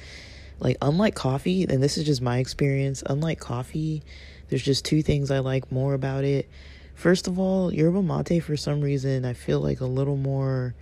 like, 0.59 0.77
unlike 0.83 1.15
coffee, 1.15 1.65
and 1.65 1.83
this 1.83 1.97
is 1.99 2.05
just 2.05 2.23
my 2.23 2.39
experience. 2.39 3.03
Unlike 3.07 3.41
coffee, 3.41 4.03
there's 4.49 4.63
just 4.63 4.85
two 4.85 5.03
things 5.03 5.31
I 5.31 5.41
like 5.41 5.71
more 5.71 5.95
about 5.95 6.25
it. 6.25 6.49
First 6.95 7.27
of 7.27 7.39
all, 7.39 7.73
yerba 7.73 8.03
mate 8.03 8.41
for 8.41 8.57
some 8.57 8.81
reason 8.81 9.25
I 9.25 9.35
feel 9.35 9.61
like 9.61 9.81
a 9.81 9.87
little 9.87 10.17
more 10.17 10.75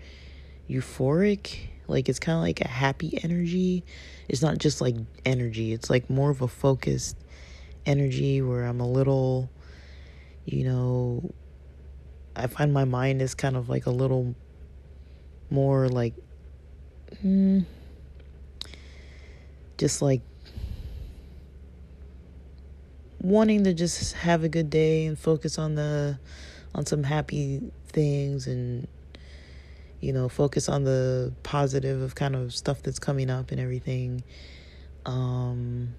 euphoric 0.71 1.69
like 1.87 2.09
it's 2.09 2.19
kind 2.19 2.37
of 2.37 2.43
like 2.43 2.61
a 2.61 2.69
happy 2.69 3.19
energy. 3.23 3.85
It's 4.29 4.43
not 4.43 4.59
just 4.59 4.81
like 4.81 4.97
energy. 5.25 5.73
It's 5.73 5.91
like 5.91 6.09
more 6.09 6.31
of 6.31 6.43
a 6.43 6.49
focused 6.49 7.17
energy 7.87 8.41
where 8.41 8.65
I'm 8.65 8.81
a 8.81 8.89
little 8.89 9.51
you 10.47 10.65
know 10.65 11.35
I 12.35 12.47
find 12.47 12.73
my 12.73 12.85
mind 12.85 13.21
is 13.23 13.35
kind 13.35 13.57
of 13.57 13.69
like 13.69 13.87
a 13.87 13.91
little 13.91 14.35
more 15.51 15.89
like 15.89 16.15
hmm, 17.21 17.61
just 19.79 20.03
like 20.03 20.23
wanting 23.21 23.65
to 23.65 23.73
just 23.73 24.15
have 24.15 24.45
a 24.45 24.49
good 24.49 24.71
day 24.71 25.07
and 25.07 25.19
focus 25.19 25.59
on 25.59 25.75
the 25.75 26.19
on 26.75 26.85
some 26.85 27.03
happy 27.03 27.61
things 27.89 28.47
and 28.47 28.87
you 30.05 30.13
know, 30.13 30.29
focus 30.29 30.69
on 30.69 30.85
the 30.85 31.33
positive 31.45 32.03
of 32.03 32.15
kind 32.15 32.37
of 32.37 32.55
stuff 32.55 32.83
that's 32.83 32.99
coming 32.99 33.31
up 33.31 33.51
and 33.51 33.59
everything. 33.59 34.23
Um, 35.07 35.95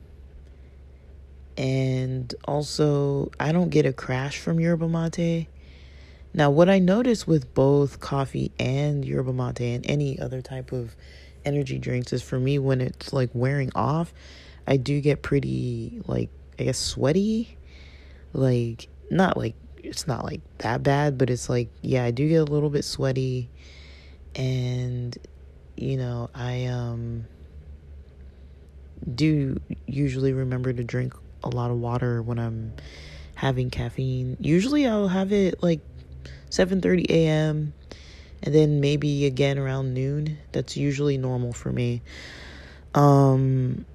and 1.58 2.32
also, 2.48 3.32
I 3.40 3.52
don't 3.52 3.70
get 3.70 3.88
a 3.88 3.94
crash 3.94 4.38
from 4.38 4.60
yerba 4.60 4.88
mate. 4.88 5.48
Now, 6.36 6.50
what 6.50 6.70
I 6.70 6.80
notice 6.80 7.26
with 7.26 7.54
both 7.54 8.02
coffee 8.02 8.52
and 8.60 9.06
yerba 9.06 9.32
mate 9.32 9.62
and 9.62 9.90
any 9.90 10.20
other 10.20 10.42
type 10.42 10.72
of 10.74 10.96
energy 11.46 11.80
drinks 11.80 12.12
is 12.12 12.22
for 12.22 12.40
me 12.40 12.60
when 12.60 12.82
it's 12.82 13.14
like 13.14 13.30
wearing 13.34 13.72
off, 13.74 14.14
I 14.68 14.78
do 14.78 15.00
get 15.00 15.22
pretty, 15.22 16.02
like, 16.06 16.30
I 16.60 16.64
guess, 16.64 16.78
sweaty. 16.78 17.58
Like, 18.34 18.90
not 19.10 19.38
like, 19.38 19.56
it's 19.78 20.08
not 20.08 20.26
like 20.26 20.42
that 20.58 20.84
bad, 20.84 21.18
but 21.18 21.30
it's 21.30 21.48
like, 21.48 21.70
yeah, 21.82 22.04
I 22.04 22.12
do 22.12 22.28
get 22.28 22.42
a 22.42 22.44
little 22.52 22.70
bit 22.70 22.84
sweaty 22.84 23.50
and 24.36 25.18
you 25.78 25.98
know 25.98 26.30
i 26.36 26.66
um 26.66 27.26
do 29.14 29.60
usually 29.86 30.34
remember 30.34 30.74
to 30.74 30.84
drink 30.84 31.14
a 31.44 31.50
lot 31.50 31.72
of 31.72 31.78
water 31.78 32.22
when 32.22 32.40
i'm 32.40 32.74
having 33.36 33.70
caffeine 33.70 34.36
usually 34.40 34.86
i'll 34.88 35.08
have 35.08 35.32
it 35.32 35.62
like 35.62 35.80
7:30 36.50 37.06
a.m. 37.10 37.74
and 38.44 38.56
then 38.56 38.80
maybe 38.80 39.26
again 39.26 39.58
around 39.58 39.94
noon 39.94 40.38
that's 40.52 40.78
usually 40.78 41.18
normal 41.18 41.54
for 41.54 41.72
me 41.72 42.02
um 42.94 43.86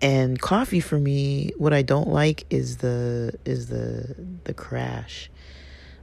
and 0.00 0.40
coffee 0.40 0.80
for 0.80 0.98
me 0.98 1.52
what 1.56 1.72
i 1.72 1.82
don't 1.82 2.08
like 2.08 2.44
is 2.50 2.78
the 2.78 3.32
is 3.44 3.68
the 3.68 4.14
the 4.44 4.54
crash 4.54 5.30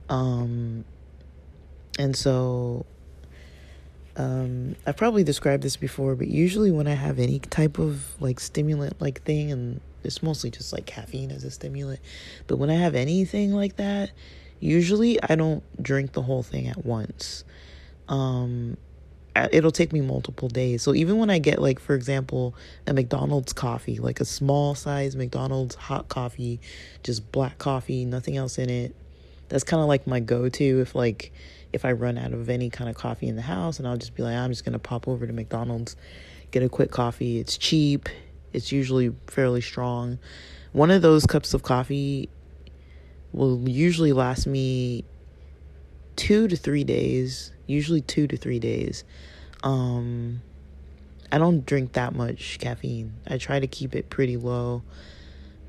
um 0.09 0.83
and 2.00 2.15
so 2.15 2.85
um, 4.17 4.75
I've 4.85 4.97
probably 4.97 5.23
described 5.23 5.63
this 5.63 5.77
before, 5.77 6.15
but 6.15 6.27
usually 6.27 6.71
when 6.71 6.88
I 6.88 6.93
have 6.93 7.19
any 7.19 7.39
type 7.39 7.79
of 7.79 8.21
like 8.21 8.39
stimulant 8.39 9.01
like 9.01 9.23
thing, 9.23 9.51
and 9.51 9.81
it's 10.03 10.21
mostly 10.21 10.51
just 10.51 10.73
like 10.73 10.85
caffeine 10.85 11.31
as 11.31 11.43
a 11.43 11.51
stimulant, 11.51 12.00
but 12.47 12.57
when 12.57 12.69
I 12.69 12.75
have 12.75 12.95
anything 12.95 13.53
like 13.53 13.77
that, 13.77 14.11
usually 14.62 15.22
I 15.22 15.36
don't 15.36 15.63
drink 15.84 16.13
the 16.13 16.22
whole 16.22 16.44
thing 16.44 16.68
at 16.68 16.86
once. 16.86 17.44
Um, 18.08 18.77
it'll 19.51 19.72
take 19.72 19.91
me 19.91 20.01
multiple 20.01 20.48
days. 20.48 20.82
So 20.82 20.94
even 20.94 21.18
when 21.18 21.30
I 21.30 21.39
get 21.39 21.62
like 21.62 21.80
for 21.80 21.96
example, 21.96 22.56
a 22.88 22.94
McDonald's 22.94 23.53
coffee, 23.53 23.98
like 23.98 24.20
a 24.20 24.25
small 24.25 24.75
size 24.75 25.15
McDonald's 25.15 25.75
hot 25.75 26.08
coffee, 26.08 26.60
just 27.03 27.32
black 27.32 27.58
coffee, 27.58 28.06
nothing 28.06 28.38
else 28.38 28.58
in 28.58 28.70
it. 28.70 28.96
That's 29.50 29.63
kind 29.65 29.82
of 29.82 29.88
like 29.88 30.08
my 30.08 30.22
go-to 30.22 30.80
if 30.82 30.96
like 30.96 31.34
if 31.74 31.84
I 31.86 31.91
run 31.94 32.18
out 32.18 32.34
of 32.34 32.50
any 32.50 32.70
kind 32.70 32.89
of 32.89 32.96
coffee 32.96 33.27
in 33.27 33.36
the 33.36 33.41
house, 33.41 33.80
and 33.80 33.88
I'll 33.88 33.98
just 33.98 34.15
be 34.15 34.24
like, 34.24 34.36
I'm 34.36 34.51
just 34.51 34.65
gonna 34.65 34.80
pop 34.80 35.08
over 35.08 35.25
to 35.25 35.34
McDonald's, 35.34 35.96
get 36.51 36.63
a 36.63 36.70
quick 36.70 36.91
coffee. 36.91 37.39
It's 37.39 37.58
cheap. 37.58 38.10
It's 38.53 38.72
usually 38.72 39.13
fairly 39.27 39.62
strong. 39.62 40.20
One 40.74 40.91
of 40.91 41.01
those 41.01 41.25
cups 41.25 41.53
of 41.53 41.63
coffee 41.63 42.30
will 43.33 43.67
usually 43.67 44.13
last 44.13 44.47
me 44.47 45.05
two 46.15 46.47
to 46.47 46.55
three 46.55 46.83
days. 46.83 47.51
Usually 47.67 48.01
two 48.01 48.27
to 48.27 48.38
three 48.38 48.59
days. 48.59 49.03
Um, 49.63 50.41
I 51.31 51.38
don't 51.38 51.65
drink 51.65 51.93
that 51.93 52.13
much 52.13 52.59
caffeine. 52.59 53.13
I 53.27 53.38
try 53.38 53.59
to 53.59 53.67
keep 53.67 53.95
it 53.95 54.09
pretty 54.09 54.38
low. 54.38 54.83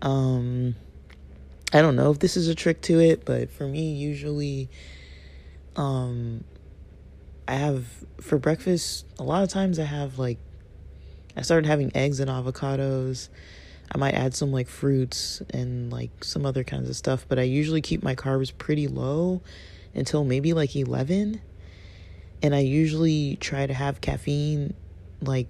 Um, 0.00 0.74
I 1.72 1.80
don't 1.80 1.96
know 1.96 2.10
if 2.10 2.18
this 2.18 2.36
is 2.36 2.48
a 2.48 2.54
trick 2.54 2.82
to 2.82 3.00
it, 3.00 3.24
but 3.24 3.50
for 3.50 3.66
me, 3.66 3.92
usually 3.94 4.68
um 5.76 6.44
I 7.48 7.54
have 7.54 7.86
for 8.20 8.38
breakfast 8.38 9.06
a 9.18 9.22
lot 9.22 9.42
of 9.42 9.48
times 9.48 9.78
I 9.78 9.84
have 9.84 10.18
like 10.18 10.38
I 11.36 11.42
started 11.42 11.66
having 11.66 11.90
eggs 11.94 12.20
and 12.20 12.30
avocados. 12.30 13.28
I 13.94 13.98
might 13.98 14.14
add 14.14 14.34
some 14.34 14.52
like 14.52 14.68
fruits 14.68 15.42
and 15.50 15.92
like 15.92 16.24
some 16.24 16.46
other 16.46 16.64
kinds 16.64 16.88
of 16.88 16.96
stuff, 16.96 17.26
but 17.28 17.38
I 17.38 17.42
usually 17.42 17.82
keep 17.82 18.02
my 18.02 18.14
carbs 18.14 18.56
pretty 18.56 18.88
low 18.88 19.42
until 19.94 20.24
maybe 20.24 20.54
like 20.54 20.74
11. 20.74 21.40
And 22.42 22.54
I 22.54 22.60
usually 22.60 23.36
try 23.36 23.66
to 23.66 23.74
have 23.74 24.00
caffeine 24.00 24.72
like 25.20 25.46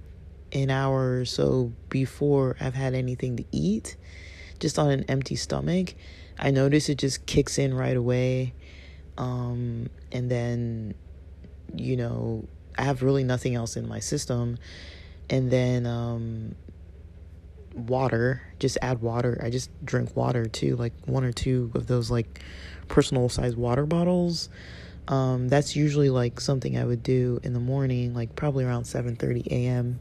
an 0.53 0.71
hour 0.71 1.21
or 1.21 1.25
so 1.25 1.73
before 1.89 2.57
I've 2.61 2.75
had 2.75 2.95
anything 2.95 3.37
to 3.37 3.45
eat, 3.53 3.97
just 4.59 4.77
on 4.77 4.91
an 4.91 5.05
empty 5.05 5.37
stomach. 5.37 5.95
I 6.37 6.51
notice 6.51 6.89
it 6.89 6.99
just 6.99 7.25
kicks 7.27 7.59
in 7.59 7.73
right 7.73 7.97
away. 7.97 8.55
Um, 9.17 9.89
and 10.11 10.29
then, 10.29 10.95
you 11.77 11.97
know, 11.97 12.49
I 12.77 12.83
have 12.83 13.05
really 13.05 13.23
nothing 13.23 13.55
else 13.55 13.77
in 13.77 13.89
my 13.89 14.01
system. 14.01 14.59
And 15.31 15.51
then, 15.51 15.87
um, 15.87 16.57
water, 17.75 18.43
just 18.59 18.79
add 18.83 19.03
water. 19.03 19.41
I 19.43 19.51
just 19.51 19.71
drink 19.85 20.17
water 20.17 20.47
too, 20.47 20.77
like 20.77 20.93
one 21.07 21.25
or 21.25 21.33
two 21.33 21.71
of 21.75 21.87
those 21.87 22.11
like 22.11 22.43
personal 22.89 23.29
size 23.29 23.57
water 23.57 23.87
bottles. 23.87 24.49
Um, 25.09 25.49
that's 25.49 25.75
usually 25.75 26.11
like 26.11 26.41
something 26.41 26.79
I 26.79 26.85
would 26.85 27.03
do 27.03 27.41
in 27.43 27.55
the 27.55 27.61
morning, 27.61 28.15
like 28.15 28.37
probably 28.37 28.65
around 28.65 28.85
7:30 28.85 29.47
a.m. 29.49 29.99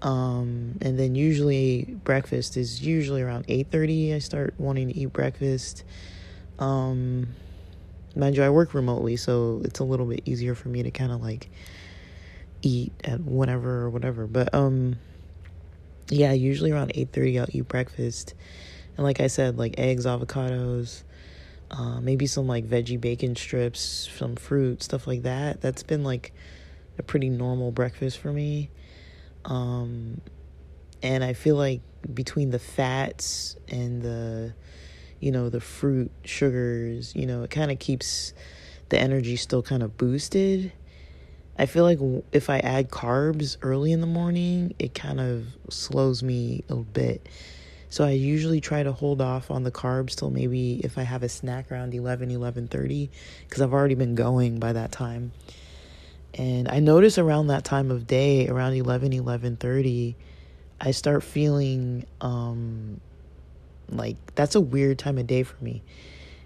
Um, 0.00 0.78
and 0.80 0.98
then 0.98 1.14
usually 1.14 1.84
breakfast 2.04 2.56
is 2.56 2.82
usually 2.82 3.22
around 3.22 3.46
8:30. 3.48 4.14
I 4.14 4.18
start 4.18 4.54
wanting 4.58 4.88
to 4.88 4.96
eat 4.96 5.12
breakfast. 5.12 5.84
Um, 6.58 7.28
mind 8.16 8.36
you, 8.36 8.42
I 8.42 8.50
work 8.50 8.74
remotely, 8.74 9.16
so 9.16 9.60
it's 9.64 9.80
a 9.80 9.84
little 9.84 10.06
bit 10.06 10.22
easier 10.24 10.54
for 10.54 10.68
me 10.68 10.82
to 10.82 10.90
kind 10.90 11.12
of 11.12 11.20
like 11.20 11.50
eat 12.62 12.92
at 13.04 13.20
whenever 13.20 13.82
or 13.82 13.90
whatever. 13.90 14.26
But 14.26 14.54
um, 14.54 14.96
yeah, 16.10 16.32
usually 16.32 16.70
around 16.70 16.92
8:30 16.94 17.40
I'll 17.40 17.46
eat 17.50 17.68
breakfast. 17.68 18.34
And 18.96 19.04
like 19.04 19.20
I 19.20 19.28
said, 19.28 19.58
like 19.58 19.78
eggs, 19.78 20.06
avocados, 20.06 21.02
uh, 21.70 22.00
maybe 22.00 22.26
some 22.26 22.46
like 22.46 22.68
veggie 22.68 23.00
bacon 23.00 23.36
strips, 23.36 24.08
some 24.16 24.36
fruit, 24.36 24.82
stuff 24.82 25.06
like 25.06 25.22
that. 25.22 25.60
That's 25.60 25.82
been 25.82 26.04
like 26.04 26.32
a 26.98 27.02
pretty 27.02 27.28
normal 27.28 27.70
breakfast 27.70 28.18
for 28.18 28.32
me. 28.32 28.70
Um, 29.44 30.20
and 31.02 31.22
I 31.22 31.32
feel 31.32 31.56
like 31.56 31.80
between 32.12 32.50
the 32.50 32.58
fats 32.58 33.56
and 33.68 34.02
the, 34.02 34.54
you 35.20 35.30
know, 35.30 35.48
the 35.48 35.60
fruit, 35.60 36.10
sugars, 36.24 37.14
you 37.14 37.26
know, 37.26 37.42
it 37.42 37.50
kind 37.50 37.70
of 37.70 37.78
keeps 37.78 38.34
the 38.88 38.98
energy 38.98 39.36
still 39.36 39.62
kind 39.62 39.82
of 39.82 39.96
boosted. 39.96 40.72
I 41.58 41.66
feel 41.66 41.84
like 41.84 41.98
if 42.32 42.48
I 42.50 42.60
add 42.60 42.88
carbs 42.88 43.56
early 43.62 43.90
in 43.92 44.00
the 44.00 44.06
morning, 44.06 44.74
it 44.78 44.94
kind 44.94 45.18
of 45.18 45.46
slows 45.68 46.22
me 46.22 46.62
a 46.68 46.76
bit. 46.76 47.28
So 47.90 48.04
I 48.04 48.10
usually 48.10 48.60
try 48.60 48.82
to 48.82 48.92
hold 48.92 49.20
off 49.20 49.50
on 49.50 49.64
the 49.64 49.70
carbs 49.72 50.14
till 50.14 50.30
maybe 50.30 50.80
if 50.84 50.98
I 50.98 51.02
have 51.02 51.22
a 51.22 51.28
snack 51.28 51.72
around 51.72 51.94
11, 51.94 52.30
11:30 52.30 53.08
cuz 53.48 53.60
I've 53.60 53.72
already 53.72 53.94
been 53.94 54.14
going 54.14 54.60
by 54.60 54.72
that 54.74 54.92
time. 54.92 55.32
And 56.34 56.68
I 56.68 56.78
notice 56.78 57.18
around 57.18 57.48
that 57.48 57.64
time 57.64 57.90
of 57.90 58.06
day, 58.06 58.46
around 58.46 58.74
11, 58.74 59.12
11:30, 59.12 60.14
I 60.80 60.92
start 60.92 61.24
feeling 61.24 62.04
um 62.20 63.00
like 63.90 64.16
that's 64.34 64.54
a 64.54 64.60
weird 64.60 64.98
time 64.98 65.18
of 65.18 65.26
day 65.26 65.42
for 65.42 65.62
me 65.64 65.82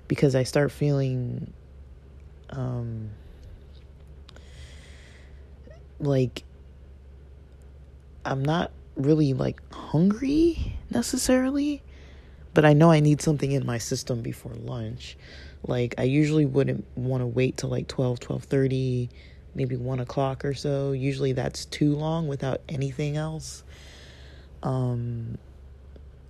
because 0.08 0.34
I 0.34 0.44
start 0.44 0.70
feeling 0.70 1.52
um 2.50 3.10
like 6.02 6.44
I'm 8.24 8.44
not 8.44 8.70
really 8.96 9.32
like 9.32 9.60
hungry 9.72 10.76
necessarily, 10.90 11.82
but 12.54 12.64
I 12.64 12.72
know 12.72 12.90
I 12.90 13.00
need 13.00 13.20
something 13.20 13.50
in 13.52 13.64
my 13.64 13.78
system 13.78 14.22
before 14.22 14.52
lunch. 14.54 15.16
Like 15.66 15.94
I 15.98 16.04
usually 16.04 16.44
wouldn't 16.44 16.84
want 16.96 17.22
to 17.22 17.26
wait 17.26 17.56
till 17.56 17.70
like 17.70 17.88
12, 17.88 18.20
12:30, 18.20 19.08
maybe 19.54 19.76
1 19.76 20.00
o'clock 20.00 20.44
or 20.44 20.54
so. 20.54 20.92
Usually 20.92 21.32
that's 21.32 21.64
too 21.66 21.94
long 21.94 22.28
without 22.28 22.60
anything 22.68 23.16
else. 23.16 23.64
Um 24.62 25.38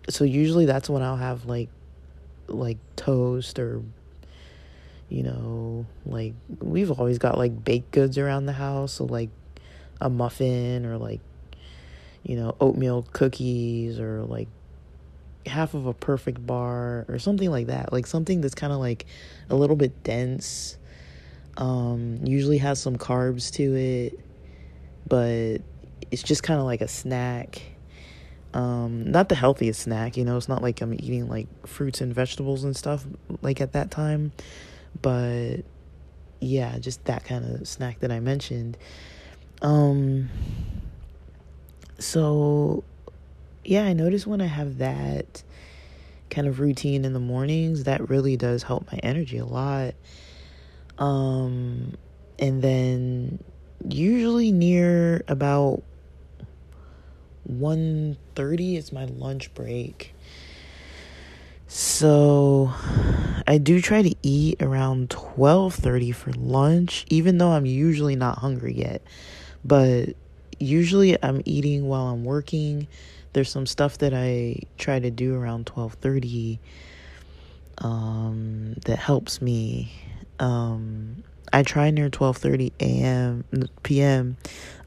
so 0.08 0.24
usually 0.24 0.66
that's 0.66 0.90
when 0.90 1.02
I'll 1.02 1.16
have 1.16 1.46
like 1.46 1.68
like 2.48 2.78
toast 2.96 3.58
or 3.58 3.82
you 5.08 5.22
know, 5.22 5.84
like 6.06 6.32
we've 6.60 6.90
always 6.90 7.18
got 7.18 7.36
like 7.36 7.64
baked 7.64 7.90
goods 7.90 8.16
around 8.16 8.46
the 8.46 8.52
house, 8.52 8.92
so 8.92 9.04
like 9.04 9.28
a 10.02 10.10
muffin 10.10 10.84
or 10.84 10.98
like 10.98 11.20
you 12.24 12.36
know 12.36 12.54
oatmeal 12.60 13.06
cookies 13.12 13.98
or 13.98 14.24
like 14.24 14.48
half 15.46 15.74
of 15.74 15.86
a 15.86 15.94
perfect 15.94 16.44
bar 16.46 17.04
or 17.08 17.18
something 17.18 17.50
like 17.50 17.68
that. 17.68 17.92
Like 17.92 18.06
something 18.06 18.40
that's 18.40 18.54
kind 18.54 18.72
of 18.72 18.78
like 18.78 19.06
a 19.48 19.56
little 19.56 19.76
bit 19.76 20.02
dense. 20.04 20.76
Um 21.56 22.20
usually 22.24 22.58
has 22.58 22.80
some 22.80 22.96
carbs 22.96 23.52
to 23.52 23.74
it 23.74 24.20
but 25.06 25.58
it's 26.10 26.22
just 26.22 26.42
kind 26.42 26.58
of 26.58 26.66
like 26.66 26.80
a 26.80 26.88
snack. 26.88 27.62
Um 28.54 29.10
not 29.10 29.28
the 29.28 29.34
healthiest 29.34 29.80
snack 29.80 30.16
you 30.16 30.24
know 30.24 30.36
it's 30.36 30.48
not 30.48 30.62
like 30.62 30.82
i'm 30.82 30.92
eating 30.92 31.26
like 31.26 31.48
fruits 31.66 32.02
and 32.02 32.14
vegetables 32.14 32.64
and 32.64 32.76
stuff 32.76 33.06
like 33.40 33.62
at 33.62 33.72
that 33.72 33.90
time 33.90 34.32
but 35.00 35.56
yeah 36.40 36.78
just 36.78 37.02
that 37.06 37.24
kind 37.24 37.46
of 37.46 37.66
snack 37.66 38.00
that 38.00 38.12
i 38.12 38.20
mentioned 38.20 38.76
um, 39.62 40.28
so 41.98 42.84
yeah, 43.64 43.84
I 43.84 43.92
notice 43.92 44.26
when 44.26 44.40
I 44.40 44.46
have 44.46 44.78
that 44.78 45.42
kind 46.30 46.48
of 46.48 46.60
routine 46.60 47.04
in 47.04 47.12
the 47.12 47.20
mornings, 47.20 47.84
that 47.84 48.08
really 48.10 48.36
does 48.36 48.64
help 48.64 48.90
my 48.90 48.98
energy 49.02 49.38
a 49.38 49.44
lot. 49.44 49.94
Um, 50.98 51.94
and 52.38 52.60
then 52.60 53.38
usually 53.88 54.50
near 54.52 55.22
about 55.28 55.82
1:30 57.48 58.76
is 58.76 58.92
my 58.92 59.04
lunch 59.04 59.54
break. 59.54 60.14
So 61.68 62.72
I 63.46 63.58
do 63.58 63.80
try 63.80 64.02
to 64.02 64.14
eat 64.22 64.62
around 64.62 65.10
12:30 65.10 66.12
for 66.12 66.32
lunch 66.32 67.06
even 67.08 67.38
though 67.38 67.50
I'm 67.50 67.66
usually 67.66 68.16
not 68.16 68.38
hungry 68.38 68.74
yet 68.74 69.02
but 69.64 70.10
usually 70.58 71.22
I'm 71.22 71.42
eating 71.44 71.88
while 71.88 72.06
I'm 72.08 72.24
working. 72.24 72.88
There's 73.32 73.50
some 73.50 73.66
stuff 73.66 73.98
that 73.98 74.12
I 74.14 74.60
try 74.78 74.98
to 74.98 75.10
do 75.10 75.34
around 75.34 75.66
12:30 75.66 76.58
um, 77.78 78.74
that 78.84 78.98
helps 78.98 79.40
me. 79.40 79.92
Um, 80.38 81.22
I 81.52 81.62
try 81.62 81.90
near 81.90 82.08
12:30 82.08 82.72
a.m. 82.80 83.44
p.m. 83.82 84.36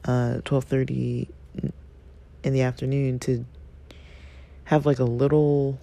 uh 0.04 0.40
12:30 0.44 1.28
in 2.42 2.52
the 2.52 2.62
afternoon 2.62 3.18
to 3.20 3.44
have 4.64 4.86
like 4.86 4.98
a 4.98 5.04
little 5.04 5.78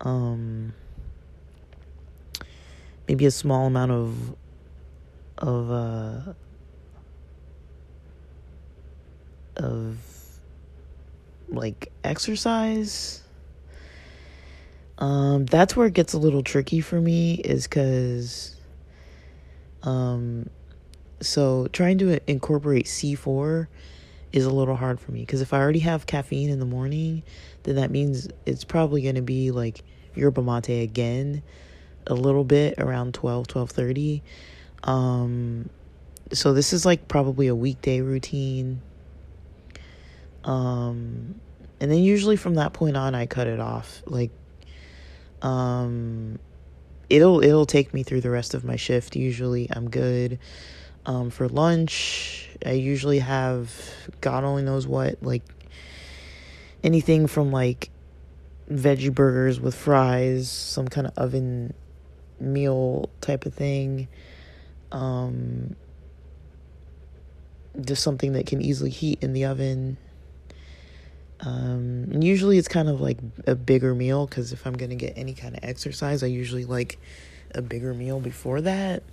um 0.00 0.72
maybe 3.08 3.26
a 3.26 3.30
small 3.30 3.66
amount 3.66 3.90
of 3.92 4.36
of 5.38 5.70
uh 5.70 6.32
of 9.56 9.96
like 11.48 11.92
exercise. 12.04 13.22
Um 14.98 15.46
that's 15.46 15.76
where 15.76 15.86
it 15.86 15.94
gets 15.94 16.14
a 16.14 16.18
little 16.18 16.42
tricky 16.42 16.80
for 16.80 17.00
me 17.00 17.34
is 17.34 17.66
cuz 17.66 18.56
um 19.82 20.48
so 21.20 21.68
trying 21.72 21.98
to 21.98 22.20
incorporate 22.30 22.86
C4 22.86 23.68
is 24.32 24.44
a 24.44 24.50
little 24.50 24.76
hard 24.76 25.00
for 25.00 25.12
me. 25.12 25.20
Because 25.20 25.40
if 25.40 25.52
I 25.54 25.58
already 25.58 25.78
have 25.80 26.06
caffeine 26.06 26.50
in 26.50 26.58
the 26.58 26.66
morning, 26.66 27.22
then 27.62 27.76
that 27.76 27.90
means 27.90 28.28
it's 28.44 28.64
probably 28.64 29.02
going 29.02 29.14
to 29.14 29.22
be 29.22 29.50
like 29.50 29.82
yerba 30.14 30.42
mate 30.42 30.82
again 30.82 31.42
a 32.06 32.14
little 32.14 32.44
bit 32.44 32.74
around 32.78 33.12
12 33.14 33.46
12:30 33.48 34.22
um 34.84 35.68
so 36.32 36.52
this 36.52 36.72
is 36.72 36.86
like 36.86 37.06
probably 37.08 37.46
a 37.48 37.54
weekday 37.54 38.00
routine 38.00 38.80
um, 40.46 41.40
and 41.80 41.90
then 41.90 41.98
usually 41.98 42.36
from 42.36 42.54
that 42.54 42.72
point 42.72 42.96
on, 42.96 43.14
I 43.14 43.26
cut 43.26 43.48
it 43.48 43.60
off. 43.60 44.02
Like, 44.06 44.30
um, 45.42 46.38
it'll 47.10 47.42
it'll 47.42 47.66
take 47.66 47.92
me 47.92 48.02
through 48.04 48.22
the 48.22 48.30
rest 48.30 48.54
of 48.54 48.64
my 48.64 48.76
shift. 48.76 49.16
Usually, 49.16 49.68
I'm 49.70 49.90
good. 49.90 50.38
Um, 51.04 51.30
for 51.30 51.48
lunch, 51.48 52.48
I 52.64 52.72
usually 52.72 53.18
have 53.18 53.70
God 54.20 54.44
only 54.44 54.62
knows 54.62 54.86
what, 54.86 55.22
like 55.22 55.42
anything 56.82 57.26
from 57.26 57.50
like 57.50 57.90
veggie 58.70 59.14
burgers 59.14 59.60
with 59.60 59.74
fries, 59.74 60.50
some 60.50 60.88
kind 60.88 61.08
of 61.08 61.18
oven 61.18 61.74
meal 62.38 63.10
type 63.20 63.46
of 63.46 63.54
thing. 63.54 64.08
Um, 64.92 65.74
just 67.80 68.02
something 68.02 68.32
that 68.32 68.46
can 68.46 68.62
easily 68.62 68.90
heat 68.90 69.18
in 69.22 69.32
the 69.32 69.44
oven 69.44 69.98
Um, 71.46 72.22
usually 72.22 72.58
it's 72.58 72.66
kind 72.66 72.88
of 72.88 73.00
like 73.00 73.18
a 73.46 73.54
bigger 73.54 73.94
meal 73.94 74.26
because 74.26 74.52
if 74.52 74.66
I'm 74.66 74.72
gonna 74.72 74.96
get 74.96 75.12
any 75.14 75.32
kind 75.32 75.54
of 75.54 75.60
exercise, 75.62 76.24
I 76.24 76.26
usually 76.26 76.64
like 76.64 76.98
a 77.54 77.62
bigger 77.62 77.94
meal 77.94 78.18
before 78.18 78.60
that. 78.62 79.04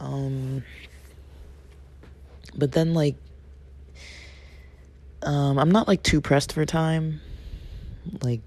Um, 0.00 0.64
but 2.56 2.72
then 2.72 2.92
like, 2.92 3.14
um, 5.22 5.60
I'm 5.60 5.70
not 5.70 5.86
like 5.86 6.02
too 6.02 6.20
pressed 6.20 6.52
for 6.52 6.66
time. 6.66 7.20
Like, 8.20 8.40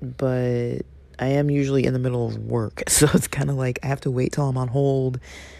but 0.00 0.86
I 1.18 1.26
am 1.26 1.50
usually 1.50 1.84
in 1.84 1.92
the 1.92 1.98
middle 1.98 2.26
of 2.26 2.38
work. 2.38 2.82
So 2.88 3.08
it's 3.14 3.28
kind 3.28 3.50
of 3.50 3.56
like 3.56 3.78
I 3.82 3.86
have 3.86 4.00
to 4.02 4.10
wait 4.10 4.32
till 4.32 4.48
I'm 4.48 4.56
on 4.56 4.68
hold 4.68 5.18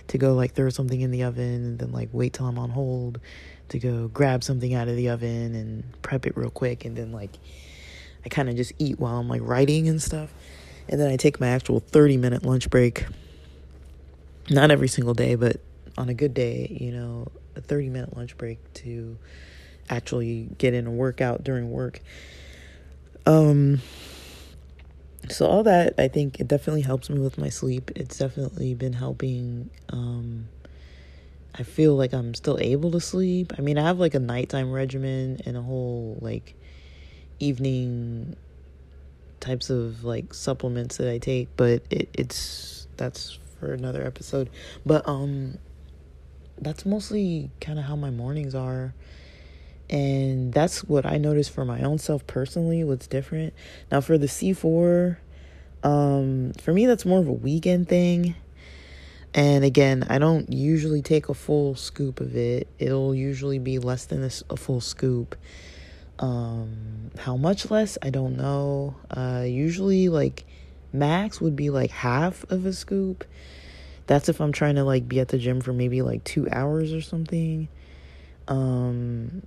to 0.09 0.19
go 0.19 0.35
like 0.35 0.55
throw 0.55 0.69
something 0.71 1.01
in 1.01 1.11
the 1.11 1.25
oven 1.25 1.65
and 1.65 1.79
then 1.79 1.93
like 1.93 2.11
wait 2.13 2.35
till 2.35 2.47
I'm 2.47 2.59
on 2.59 2.71
hold 2.71 3.21
to 3.71 3.79
go 3.79 4.09
grab 4.09 4.45
something 4.45 4.75
out 4.75 4.89
of 4.89 4.97
the 4.97 5.09
oven 5.09 5.55
and 5.55 5.85
prep 6.03 6.27
it 6.27 6.37
real 6.37 6.51
quick 6.51 6.85
and 6.85 6.97
then 6.97 7.11
like 7.11 7.31
I 8.25 8.29
kind 8.29 8.49
of 8.49 8.57
just 8.57 8.73
eat 8.79 9.01
while 9.01 9.17
I'm 9.19 9.29
like 9.29 9.41
writing 9.43 9.89
and 9.89 10.01
stuff. 10.01 10.33
And 10.89 11.01
then 11.01 11.11
I 11.11 11.17
take 11.17 11.41
my 11.41 11.49
actual 11.49 11.81
30 11.81 12.17
minute 12.17 12.45
lunch 12.45 12.71
break. 12.71 13.07
Not 14.51 14.71
every 14.71 14.89
single 14.89 15.15
day, 15.15 15.35
but 15.37 15.57
on 15.97 16.09
a 16.09 16.15
good 16.15 16.35
day, 16.35 16.77
you 16.81 16.93
know, 16.93 17.29
a 17.57 17.61
30 17.61 17.89
minute 17.89 18.17
lunch 18.17 18.37
break 18.37 18.59
to 18.75 19.17
actually 19.89 20.49
get 20.59 20.75
in 20.75 20.87
a 20.87 20.91
workout 20.91 21.45
during 21.45 21.71
work. 21.71 22.01
Um 23.27 23.81
so 25.29 25.47
all 25.47 25.63
that 25.63 25.95
I 25.99 26.09
think 26.09 26.41
it 26.41 26.49
definitely 26.49 26.83
helps 26.83 27.09
me 27.11 27.19
with 27.19 27.39
my 27.39 27.49
sleep. 27.49 27.91
It's 27.95 28.19
definitely 28.19 28.75
been 28.75 28.93
helping 28.93 29.71
um 29.91 30.49
I 31.55 31.65
feel 31.65 31.97
like 31.97 32.15
I'm 32.15 32.35
still 32.35 32.59
able 32.61 32.91
to 32.93 33.01
sleep. 33.01 33.53
I 33.59 33.61
mean, 33.61 33.77
I 33.77 33.83
have 33.83 33.99
like 33.99 34.15
a 34.15 34.19
nighttime 34.19 34.73
regimen 34.73 35.41
and 35.45 35.57
a 35.57 35.61
whole 35.61 36.19
like 36.21 36.55
evening 37.41 38.37
types 39.41 39.69
of 39.69 40.05
like 40.05 40.33
supplements 40.33 40.97
that 40.97 41.11
I 41.11 41.19
take, 41.19 41.49
but 41.57 41.83
it, 41.91 42.09
it's 42.15 42.87
that's 42.97 43.39
for 43.59 43.73
another 43.73 44.05
episode. 44.05 44.49
But 44.87 45.07
um 45.07 45.59
that's 46.61 46.87
mostly 46.87 47.51
kind 47.61 47.79
of 47.79 47.85
how 47.85 47.97
my 47.97 48.11
mornings 48.11 48.55
are. 48.55 48.95
And 49.93 50.55
that's 50.55 50.83
what 50.83 51.05
I 51.05 51.19
noticed 51.19 51.51
for 51.51 51.67
my 51.67 51.83
own 51.83 51.99
self 51.99 52.27
personally, 52.27 52.83
what's 52.83 53.07
different. 53.07 53.53
Now 53.91 54.01
for 54.01 54.17
the 54.17 54.27
C4, 54.27 55.19
um, 55.83 56.55
for 56.55 56.73
me 56.73 56.87
that's 56.87 57.05
more 57.05 57.21
of 57.21 57.29
a 57.29 57.33
weekend 57.33 57.91
thing. 57.91 58.35
And 59.35 59.65
again, 59.65 60.07
I 60.09 60.19
don't 60.19 60.51
usually 60.51 61.03
take 61.03 61.29
a 61.29 61.35
full 61.35 61.75
scoop 61.75 62.21
of 62.21 62.35
it. 62.37 62.69
It'll 62.79 63.15
usually 63.15 63.59
be 63.59 63.79
less 63.79 64.07
than 64.07 64.25
a, 64.25 64.57
full 64.57 64.81
scoop. 64.81 65.37
Um, 66.19 67.11
how 67.19 67.37
much 67.37 67.71
less? 67.71 67.99
I 68.01 68.09
don't 68.09 68.39
know. 68.39 68.97
Uh, 69.11 69.45
usually 69.47 70.09
like 70.09 70.45
max 70.91 71.39
would 71.39 71.57
be 71.57 71.69
like 71.69 71.91
half 71.91 72.51
of 72.51 72.65
a 72.65 72.73
scoop. 72.73 73.25
That's 74.07 74.31
if 74.31 74.41
I'm 74.41 74.53
trying 74.53 74.77
to 74.77 74.85
like 74.85 75.07
be 75.07 75.21
at 75.21 75.29
the 75.29 75.39
gym 75.39 75.61
for 75.61 75.75
maybe 75.75 76.01
like 76.01 76.25
2 76.25 76.49
hours 76.51 76.95
or 76.95 77.03
something. 77.03 77.69
Um 78.49 79.43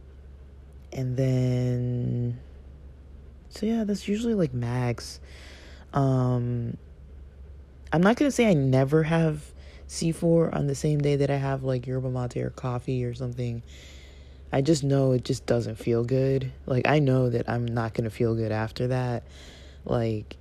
and 0.94 1.18
then 1.18 2.40
so 3.50 3.66
yeah 3.66 3.84
that's 3.84 4.08
usually 4.08 4.34
like 4.34 4.54
max 4.54 5.20
um 5.94 6.78
i'm 7.92 8.02
not 8.02 8.16
gonna 8.16 8.32
say 8.32 8.48
i 8.48 8.54
never 8.54 9.04
have 9.04 9.44
c4 9.88 10.54
on 10.56 10.68
the 10.68 10.76
same 10.76 11.00
day 11.00 11.16
that 11.16 11.30
i 11.30 11.38
have 11.38 11.64
like 11.64 11.86
yerba 11.86 12.10
mate 12.10 12.38
or 12.38 12.50
coffee 12.50 13.04
or 13.04 13.14
something. 13.14 13.62
I 14.52 14.62
just 14.62 14.84
know 14.84 15.12
it 15.12 15.26
just 15.26 15.46
doesn't 15.46 15.76
feel 15.76 16.04
good. 16.04 16.52
Like 16.66 16.88
i 16.88 17.00
know 17.00 17.30
that 17.30 17.50
i'm 17.50 17.66
not 17.66 17.94
gonna 17.94 18.10
feel 18.10 18.36
good 18.36 18.52
after 18.52 18.88
that. 18.88 19.24
Like 19.84 20.38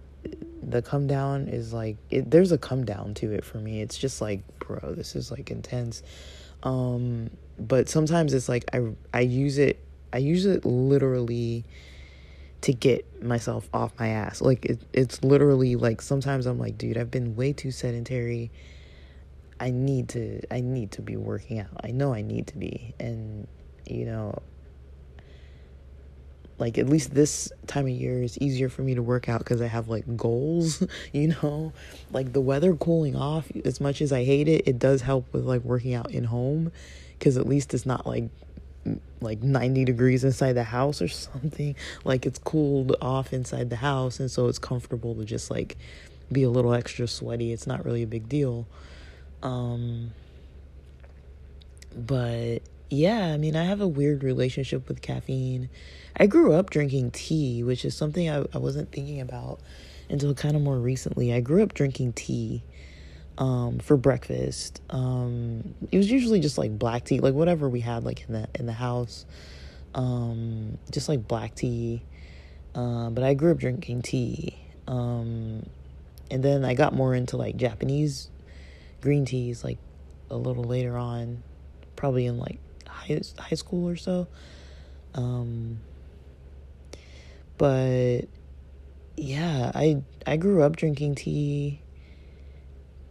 the 0.63 0.83
come 0.83 1.07
down 1.07 1.49
is 1.49 1.73
like 1.73 1.97
it, 2.11 2.31
there's 2.31 2.53
a 2.53 2.59
come 2.59 2.85
down 2.85 3.15
to 3.15 3.33
it 3.33 3.45
for 3.45 3.59
me. 3.59 3.83
It's 3.83 3.99
just 3.99 4.21
like 4.21 4.43
bro 4.61 4.95
this 4.95 5.17
is 5.17 5.31
like 5.31 5.51
intense. 5.51 6.03
Um 6.63 7.31
but 7.59 7.89
sometimes 7.89 8.35
it's 8.35 8.49
like 8.49 8.65
i 8.73 8.83
i 9.13 9.21
use 9.21 9.59
it 9.59 9.79
I 10.15 10.19
use 10.19 10.47
it 10.47 10.65
literally 10.65 11.65
to 12.61 12.73
get 12.73 13.23
myself 13.23 13.69
off 13.75 13.93
my 13.99 14.09
ass. 14.09 14.41
Like 14.41 14.65
it, 14.65 14.81
it's 14.93 15.23
literally 15.25 15.75
like 15.75 16.01
sometimes 16.01 16.47
I'm 16.47 16.59
like, 16.59 16.79
dude, 16.79 16.97
I've 16.97 17.11
been 17.11 17.35
way 17.35 17.53
too 17.53 17.73
sedentary. 17.73 18.53
I 19.59 19.71
need 19.71 20.09
to 20.11 20.41
I 20.53 20.61
need 20.61 20.93
to 20.93 21.03
be 21.03 21.17
working 21.17 21.59
out. 21.59 21.81
I 21.83 21.91
know 21.91 22.15
I 22.15 22.23
need 22.23 22.47
to 22.49 22.57
be. 22.57 22.95
And 23.01 23.49
you 23.87 24.07
know, 24.07 24.39
like 26.59 26.79
at 26.79 26.89
least 26.89 27.13
this 27.13 27.53
time 27.67 27.87
of 27.87 27.93
year 27.93 28.23
is 28.23 28.39
easier 28.39 28.69
for 28.69 28.83
me 28.83 28.95
to 28.95 29.03
work 29.03 29.29
out 29.29 29.45
cuz 29.45 29.61
I 29.61 29.67
have 29.67 29.89
like 29.89 30.17
goals, 30.17 30.81
you 31.13 31.35
know? 31.43 31.73
Like 32.13 32.33
the 32.33 32.41
weather 32.41 32.77
cooling 32.77 33.17
off 33.17 33.51
as 33.65 33.81
much 33.81 34.01
as 34.01 34.13
I 34.13 34.23
hate 34.23 34.47
it, 34.47 34.69
it 34.69 34.79
does 34.79 35.03
help 35.03 35.33
with 35.33 35.45
like 35.45 35.65
working 35.65 35.93
out 35.93 36.13
in 36.13 36.25
home 36.25 36.71
cuz 37.19 37.37
at 37.37 37.49
least 37.49 37.75
it's 37.75 37.85
not 37.85 38.07
like 38.07 38.31
like 39.21 39.43
90 39.43 39.85
degrees 39.85 40.25
inside 40.25 40.53
the 40.53 40.65
house 40.65 41.01
or 41.01 41.09
something. 41.09 41.75
Like 42.05 42.27
it's 42.27 42.39
cooled 42.39 42.97
off 43.01 43.33
inside 43.33 43.71
the 43.71 43.77
house, 43.77 44.21
and 44.21 44.31
so 44.31 44.49
it's 44.49 44.59
comfortable 44.59 45.15
to 45.17 45.25
just 45.25 45.51
like 45.51 45.77
be 46.31 46.43
a 46.43 46.51
little 46.51 46.75
extra 46.75 47.07
sweaty. 47.07 47.53
It's 47.53 47.67
not 47.67 47.85
really 47.85 48.03
a 48.03 48.07
big 48.07 48.29
deal. 48.29 48.67
Um, 49.43 50.13
but 51.97 52.61
yeah, 52.91 53.33
I 53.33 53.37
mean, 53.37 53.57
I 53.57 53.65
have 53.65 53.81
a 53.81 53.89
weird 53.89 54.25
relationship 54.25 54.89
with 54.89 55.03
caffeine. 55.03 55.69
I 56.17 56.27
grew 56.27 56.53
up 56.53 56.71
drinking 56.71 57.11
tea, 57.11 57.63
which 57.63 57.85
is 57.85 57.97
something 57.97 58.31
I, 58.31 58.45
I 58.55 58.59
wasn't 58.59 58.93
thinking 58.93 59.21
about 59.21 59.61
until 60.09 60.35
kind 60.35 60.57
of 60.57 60.63
more 60.63 60.79
recently. 60.79 61.33
I 61.33 61.41
grew 61.41 61.63
up 61.63 61.75
drinking 61.75 62.13
tea 62.15 62.63
um, 63.39 63.79
for 63.79 63.97
breakfast. 63.97 64.81
Um, 64.91 65.75
it 65.91 65.97
was 65.97 66.11
usually 66.11 66.41
just 66.41 66.59
like 66.59 66.79
black 66.79 67.05
tea, 67.05 67.21
like 67.21 67.35
whatever 67.35 67.69
we 67.69 67.81
had 67.81 68.05
like 68.05 68.25
in 68.29 68.35
the 68.35 68.49
in 68.55 68.67
the 68.67 68.73
house. 68.73 69.27
Um, 69.95 70.79
just 70.91 71.09
like 71.09 71.27
black 71.27 71.55
tea. 71.55 72.03
Uh, 72.75 73.11
but 73.11 73.23
I 73.23 73.35
grew 73.35 73.53
up 73.53 73.59
drinking 73.59 74.03
tea. 74.03 74.59
Um, 74.87 75.65
and 76.31 76.43
then 76.43 76.65
I 76.65 76.75
got 76.75 76.95
more 76.95 77.15
into 77.15 77.37
like 77.37 77.57
Japanese 77.57 78.31
green 79.01 79.25
teas 79.25 79.63
like 79.63 79.79
a 80.31 80.37
little 80.37 80.65
later 80.65 80.97
on, 80.97 81.43
probably 81.97 82.27
in 82.27 82.39
like 82.39 82.59
high 82.87 83.21
high 83.39 83.55
school 83.55 83.89
or 83.89 83.97
so. 83.97 84.27
Um, 85.15 85.79
but 87.59 88.23
yeah, 89.17 89.71
I 89.75 90.03
I 90.27 90.37
grew 90.37 90.63
up 90.63 90.77
drinking 90.77 91.15
tea 91.17 91.81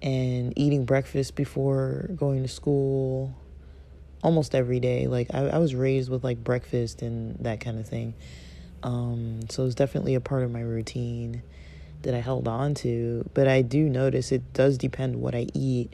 and 0.04 0.52
eating 0.58 0.84
breakfast 0.84 1.34
before 1.34 2.10
going 2.16 2.44
to 2.44 2.50
school 2.50 3.34
almost 4.22 4.54
every 4.54 4.82
day. 4.82 5.08
Like 5.08 5.34
I, 5.34 5.48
I 5.48 5.58
was 5.58 5.74
raised 5.74 6.10
with 6.10 6.24
like 6.24 6.44
breakfast 6.44 7.02
and 7.02 7.38
that 7.40 7.62
kind 7.62 7.80
of 7.80 7.88
thing. 7.88 8.14
Um, 8.84 9.50
so 9.50 9.66
it's 9.66 9.76
definitely 9.76 10.16
a 10.16 10.22
part 10.22 10.44
of 10.44 10.52
my 10.52 10.60
routine 10.60 11.42
that 12.02 12.14
I 12.14 12.20
held 12.20 12.50
on 12.50 12.74
to. 12.76 13.30
But 13.34 13.48
I 13.48 13.62
do 13.62 13.88
notice 13.88 14.34
it 14.34 14.54
does 14.54 14.78
depend 14.78 15.16
what 15.16 15.34
I 15.34 15.48
eat 15.54 15.94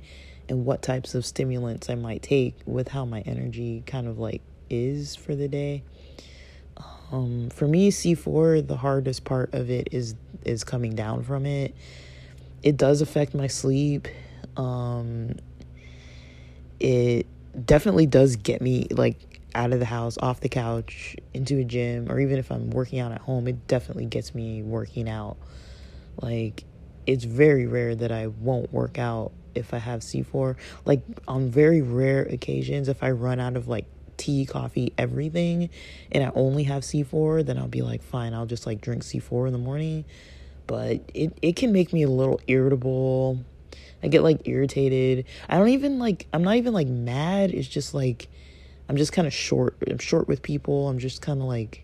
and 0.50 0.66
what 0.66 0.82
types 0.82 1.14
of 1.14 1.24
stimulants 1.24 1.88
I 1.88 1.96
might 1.96 2.24
take 2.24 2.56
with 2.66 2.88
how 2.88 3.06
my 3.06 3.22
energy 3.22 3.84
kind 3.86 4.08
of 4.08 4.18
like 4.18 4.42
is 4.72 5.16
for 5.16 5.36
the 5.36 5.48
day. 5.48 5.84
Um, 7.12 7.50
for 7.52 7.68
me, 7.68 7.92
C4, 7.92 8.68
the 8.68 8.78
hardest 8.78 9.24
part 9.24 9.54
of 9.54 9.70
it 9.70 9.90
is 9.92 10.16
is 10.46 10.64
coming 10.64 10.96
down 10.96 11.24
from 11.24 11.46
it 11.46 11.76
it 12.64 12.78
does 12.78 13.02
affect 13.02 13.34
my 13.34 13.48
sleep. 13.48 14.08
Um, 14.58 15.36
it 16.80 17.28
definitely 17.66 18.06
does 18.06 18.36
get 18.36 18.62
me 18.62 18.88
like 18.92 19.42
out 19.56 19.74
of 19.74 19.80
the 19.80 19.86
house, 19.86 20.18
off 20.22 20.42
the 20.42 20.50
couch, 20.50 21.16
into 21.34 21.58
a 21.58 21.64
gym, 21.64 22.12
or 22.12 22.20
even 22.20 22.38
if 22.38 22.52
I'm 22.52 22.70
working 22.70 23.00
out 23.00 23.12
at 23.12 23.22
home, 23.22 23.48
it 23.48 23.68
definitely 23.68 24.06
gets 24.06 24.36
me 24.36 24.62
working 24.62 25.10
out. 25.10 25.38
Like, 26.22 26.66
it's 27.08 27.24
very 27.24 27.66
rare 27.66 27.96
that 27.96 28.12
I 28.12 28.28
won't 28.28 28.72
work 28.72 29.00
out 29.00 29.32
if 29.56 29.74
I 29.74 29.80
have 29.80 30.02
C4. 30.02 30.56
Like, 30.86 31.02
on 31.28 31.50
very 31.50 31.82
rare 31.82 32.24
occasions, 32.24 32.88
if 32.88 33.02
I 33.02 33.12
run 33.12 33.40
out 33.40 33.56
of 33.56 33.68
like 33.68 33.86
tea, 34.18 34.46
coffee, 34.46 34.94
everything, 34.98 35.70
and 36.12 36.24
I 36.24 36.32
only 36.36 36.64
have 36.64 36.84
C4, 36.84 37.46
then 37.46 37.58
I'll 37.58 37.68
be 37.68 37.82
like, 37.82 38.04
fine, 38.04 38.34
I'll 38.34 38.46
just 38.46 38.68
like 38.68 38.82
drink 38.82 39.04
C4 39.04 39.48
in 39.48 39.54
the 39.54 39.60
morning 39.60 40.06
but 40.70 41.02
it, 41.16 41.36
it 41.42 41.56
can 41.56 41.72
make 41.72 41.92
me 41.92 42.04
a 42.04 42.08
little 42.08 42.40
irritable. 42.46 43.44
I 44.04 44.08
get 44.08 44.22
like 44.22 44.48
irritated. 44.48 45.26
I 45.50 45.58
don't 45.58 45.70
even 45.70 45.98
like 45.98 46.28
I'm 46.32 46.44
not 46.44 46.58
even 46.58 46.74
like 46.74 46.88
mad. 46.88 47.50
It's 47.50 47.68
just 47.68 47.96
like 47.96 48.28
I'm 48.88 48.96
just 48.96 49.12
kind 49.12 49.26
of 49.26 49.34
short. 49.34 49.76
I'm 49.90 49.98
short 49.98 50.28
with 50.28 50.44
people. 50.44 50.88
I'm 50.88 51.00
just 51.00 51.24
kind 51.24 51.42
of 51.42 51.48
like 51.48 51.84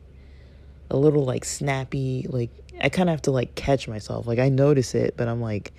a 0.92 0.98
little 0.98 1.26
like 1.26 1.46
snappy. 1.46 2.28
Like 2.30 2.52
I 2.80 2.90
kind 2.90 3.10
of 3.10 3.14
have 3.14 3.24
to 3.24 3.32
like 3.32 3.56
catch 3.56 3.88
myself. 3.88 4.28
Like 4.28 4.38
I 4.38 4.50
notice 4.50 4.94
it, 4.94 5.16
but 5.18 5.28
I'm 5.28 5.42
like 5.42 5.74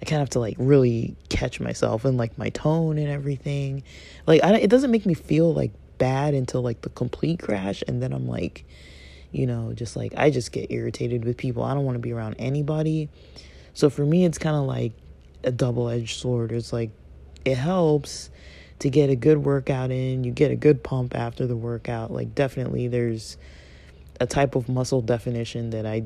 I 0.00 0.06
kind 0.06 0.22
of 0.22 0.28
have 0.28 0.30
to 0.30 0.40
like 0.40 0.56
really 0.58 1.16
catch 1.28 1.60
myself 1.60 2.06
and 2.06 2.16
like 2.16 2.38
my 2.38 2.48
tone 2.48 2.96
and 2.96 3.08
everything. 3.08 3.82
Like 4.26 4.42
I, 4.42 4.56
it 4.56 4.70
doesn't 4.70 4.90
make 4.90 5.04
me 5.04 5.12
feel 5.12 5.52
like 5.52 5.72
bad 5.98 6.32
until 6.32 6.62
like 6.62 6.80
the 6.80 6.88
complete 6.88 7.40
crash 7.40 7.84
and 7.86 8.02
then 8.02 8.14
I'm 8.14 8.26
like 8.26 8.64
you 9.36 9.46
know, 9.46 9.72
just 9.74 9.96
like 9.96 10.14
I 10.16 10.30
just 10.30 10.50
get 10.50 10.70
irritated 10.70 11.24
with 11.24 11.36
people. 11.36 11.62
I 11.62 11.74
don't 11.74 11.84
want 11.84 11.96
to 11.96 12.00
be 12.00 12.12
around 12.12 12.36
anybody. 12.38 13.10
So 13.74 13.90
for 13.90 14.04
me 14.04 14.24
it's 14.24 14.38
kind 14.38 14.56
of 14.56 14.64
like 14.64 14.92
a 15.44 15.52
double-edged 15.52 16.18
sword. 16.18 16.52
It's 16.52 16.72
like 16.72 16.90
it 17.44 17.56
helps 17.56 18.30
to 18.78 18.88
get 18.88 19.10
a 19.10 19.16
good 19.16 19.38
workout 19.38 19.90
in. 19.90 20.24
You 20.24 20.32
get 20.32 20.50
a 20.50 20.56
good 20.56 20.82
pump 20.82 21.14
after 21.14 21.46
the 21.46 21.56
workout. 21.56 22.10
Like 22.10 22.34
definitely 22.34 22.88
there's 22.88 23.36
a 24.18 24.26
type 24.26 24.54
of 24.54 24.68
muscle 24.68 25.02
definition 25.02 25.70
that 25.70 25.84
I 25.84 26.04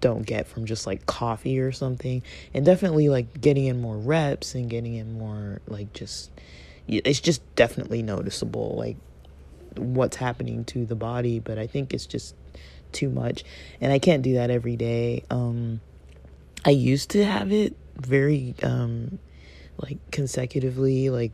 don't 0.00 0.24
get 0.24 0.46
from 0.46 0.64
just 0.64 0.86
like 0.86 1.04
coffee 1.04 1.60
or 1.60 1.72
something. 1.72 2.22
And 2.54 2.64
definitely 2.64 3.10
like 3.10 3.40
getting 3.42 3.66
in 3.66 3.82
more 3.82 3.98
reps 3.98 4.54
and 4.54 4.70
getting 4.70 4.94
in 4.94 5.18
more 5.18 5.60
like 5.66 5.92
just 5.92 6.30
it's 6.88 7.20
just 7.20 7.42
definitely 7.54 8.02
noticeable 8.02 8.74
like 8.76 8.96
what's 9.76 10.16
happening 10.16 10.64
to 10.64 10.86
the 10.86 10.96
body, 10.96 11.38
but 11.38 11.58
I 11.58 11.66
think 11.66 11.94
it's 11.94 12.06
just 12.06 12.34
too 12.92 13.10
much 13.10 13.44
and 13.80 13.92
I 13.92 13.98
can't 13.98 14.22
do 14.22 14.34
that 14.34 14.50
every 14.50 14.76
day. 14.76 15.24
Um 15.30 15.80
I 16.64 16.70
used 16.70 17.10
to 17.10 17.24
have 17.24 17.52
it 17.52 17.76
very 17.96 18.54
um 18.62 19.18
like 19.78 19.98
consecutively 20.10 21.10
like 21.10 21.32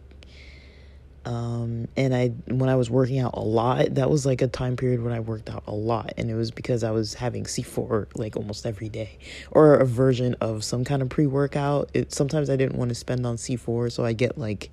um, 1.27 1.89
and 1.97 2.15
I 2.15 2.29
when 2.47 2.69
I 2.69 2.77
was 2.77 2.89
working 2.89 3.19
out 3.19 3.33
a 3.35 3.41
lot, 3.41 3.97
that 3.97 4.09
was 4.09 4.25
like 4.25 4.43
a 4.43 4.47
time 4.47 4.77
period 4.77 5.03
when 5.03 5.13
I 5.13 5.19
worked 5.19 5.51
out 5.51 5.65
a 5.67 5.75
lot, 5.75 6.13
and 6.17 6.31
it 6.31 6.35
was 6.35 6.53
because 6.53 6.85
I 6.85 6.93
was 6.93 7.15
having 7.15 7.43
C4 7.45 8.07
like 8.15 8.37
almost 8.37 8.65
every 8.65 8.89
day, 8.89 9.19
or 9.51 9.75
a 9.75 9.85
version 9.85 10.37
of 10.41 10.63
some 10.63 10.85
kind 10.85 11.03
of 11.03 11.09
pre 11.09 11.27
workout. 11.27 11.91
It 11.93 12.15
sometimes 12.15 12.49
I 12.49 12.55
didn't 12.55 12.77
want 12.79 12.91
to 12.91 12.95
spend 12.95 13.27
on 13.27 13.37
C4, 13.37 13.91
so 13.91 14.05
I 14.05 14.13
get 14.13 14.39
like 14.39 14.71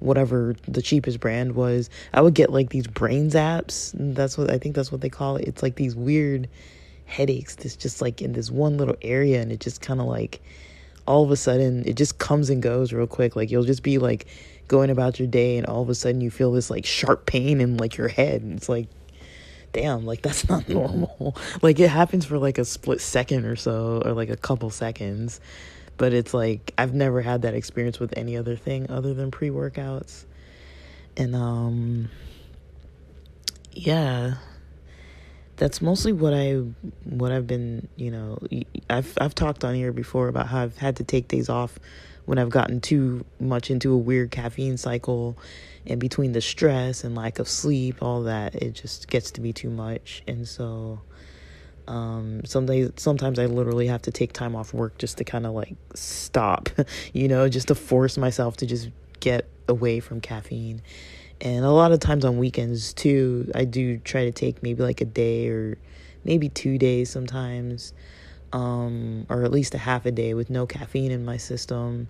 whatever 0.00 0.54
the 0.66 0.82
cheapest 0.82 1.20
brand 1.20 1.54
was. 1.54 1.90
I 2.12 2.20
would 2.20 2.34
get 2.34 2.50
like 2.50 2.70
these 2.70 2.86
brain 2.86 3.30
zaps. 3.30 3.92
That's 3.94 4.36
what 4.36 4.50
I 4.50 4.58
think 4.58 4.74
that's 4.74 4.92
what 4.92 5.00
they 5.00 5.08
call 5.08 5.36
it. 5.36 5.48
It's 5.48 5.62
like 5.62 5.76
these 5.76 5.94
weird 5.94 6.48
headaches 7.06 7.54
that's 7.54 7.76
just 7.76 8.02
like 8.02 8.20
in 8.20 8.32
this 8.32 8.50
one 8.50 8.76
little 8.76 8.96
area, 9.02 9.40
and 9.40 9.52
it 9.52 9.60
just 9.60 9.80
kind 9.80 10.00
of 10.00 10.06
like 10.06 10.40
all 11.06 11.22
of 11.22 11.30
a 11.30 11.36
sudden 11.36 11.86
it 11.86 11.94
just 11.94 12.18
comes 12.18 12.50
and 12.50 12.62
goes 12.62 12.92
real 12.92 13.06
quick. 13.06 13.36
Like 13.36 13.50
you'll 13.50 13.64
just 13.64 13.82
be 13.82 13.98
like 13.98 14.26
going 14.68 14.90
about 14.90 15.18
your 15.18 15.28
day 15.28 15.56
and 15.58 15.66
all 15.66 15.82
of 15.82 15.88
a 15.88 15.94
sudden 15.94 16.20
you 16.20 16.30
feel 16.30 16.52
this 16.52 16.70
like 16.70 16.84
sharp 16.84 17.26
pain 17.26 17.60
in 17.60 17.76
like 17.76 17.96
your 17.96 18.08
head 18.08 18.42
and 18.42 18.56
it's 18.56 18.68
like 18.68 18.88
damn 19.72 20.04
like 20.04 20.22
that's 20.22 20.48
not 20.48 20.68
normal 20.68 21.36
like 21.62 21.78
it 21.78 21.88
happens 21.88 22.24
for 22.24 22.38
like 22.38 22.58
a 22.58 22.64
split 22.64 23.00
second 23.00 23.44
or 23.44 23.56
so 23.56 24.02
or 24.04 24.12
like 24.12 24.30
a 24.30 24.36
couple 24.36 24.70
seconds 24.70 25.40
but 25.96 26.12
it's 26.12 26.34
like 26.34 26.72
I've 26.78 26.94
never 26.94 27.20
had 27.20 27.42
that 27.42 27.54
experience 27.54 27.98
with 27.98 28.12
any 28.16 28.36
other 28.36 28.56
thing 28.56 28.90
other 28.90 29.14
than 29.14 29.30
pre-workouts 29.30 30.24
and 31.16 31.34
um 31.34 32.08
yeah 33.72 34.34
that's 35.56 35.80
mostly 35.80 36.12
what 36.12 36.34
I 36.34 36.62
what 37.04 37.32
I've 37.32 37.46
been, 37.46 37.88
you 37.96 38.10
know, 38.10 38.38
I've 38.90 39.16
I've 39.20 39.34
talked 39.34 39.64
on 39.64 39.74
here 39.74 39.92
before 39.92 40.28
about 40.28 40.48
how 40.48 40.62
I've 40.62 40.76
had 40.76 40.96
to 40.96 41.04
take 41.04 41.28
days 41.28 41.48
off 41.48 41.78
when 42.26 42.38
I've 42.38 42.50
gotten 42.50 42.80
too 42.80 43.24
much 43.40 43.70
into 43.70 43.92
a 43.92 43.96
weird 43.96 44.30
caffeine 44.30 44.76
cycle 44.76 45.36
and 45.86 46.00
between 46.00 46.32
the 46.32 46.40
stress 46.40 47.04
and 47.04 47.14
lack 47.14 47.38
of 47.38 47.48
sleep, 47.48 48.02
all 48.02 48.24
that, 48.24 48.56
it 48.56 48.74
just 48.74 49.08
gets 49.08 49.30
to 49.32 49.40
be 49.40 49.52
too 49.52 49.70
much. 49.70 50.22
And 50.26 50.46
so 50.46 51.00
um 51.88 52.44
some 52.44 52.66
days 52.66 52.90
sometimes 52.96 53.38
I 53.38 53.46
literally 53.46 53.86
have 53.86 54.02
to 54.02 54.10
take 54.10 54.32
time 54.32 54.56
off 54.56 54.74
work 54.74 54.98
just 54.98 55.18
to 55.18 55.24
kind 55.24 55.46
of 55.46 55.52
like 55.52 55.76
stop, 55.94 56.68
you 57.12 57.28
know, 57.28 57.48
just 57.48 57.68
to 57.68 57.74
force 57.74 58.16
myself 58.18 58.56
to 58.58 58.66
just 58.66 58.90
get 59.20 59.48
away 59.68 60.00
from 60.00 60.20
caffeine. 60.20 60.82
And 61.40 61.64
a 61.64 61.70
lot 61.70 61.92
of 61.92 62.00
times 62.00 62.24
on 62.24 62.38
weekends 62.38 62.94
too, 62.94 63.50
I 63.54 63.64
do 63.64 63.98
try 63.98 64.24
to 64.24 64.32
take 64.32 64.62
maybe 64.62 64.82
like 64.82 65.00
a 65.00 65.04
day 65.04 65.48
or 65.48 65.76
maybe 66.24 66.48
two 66.48 66.78
days 66.78 67.10
sometimes 67.10 67.92
um, 68.52 69.26
or 69.28 69.44
at 69.44 69.52
least 69.52 69.74
a 69.74 69.78
half 69.78 70.06
a 70.06 70.10
day 70.10 70.34
with 70.34 70.50
no 70.50 70.66
caffeine 70.66 71.10
in 71.10 71.24
my 71.24 71.36
system. 71.36 72.08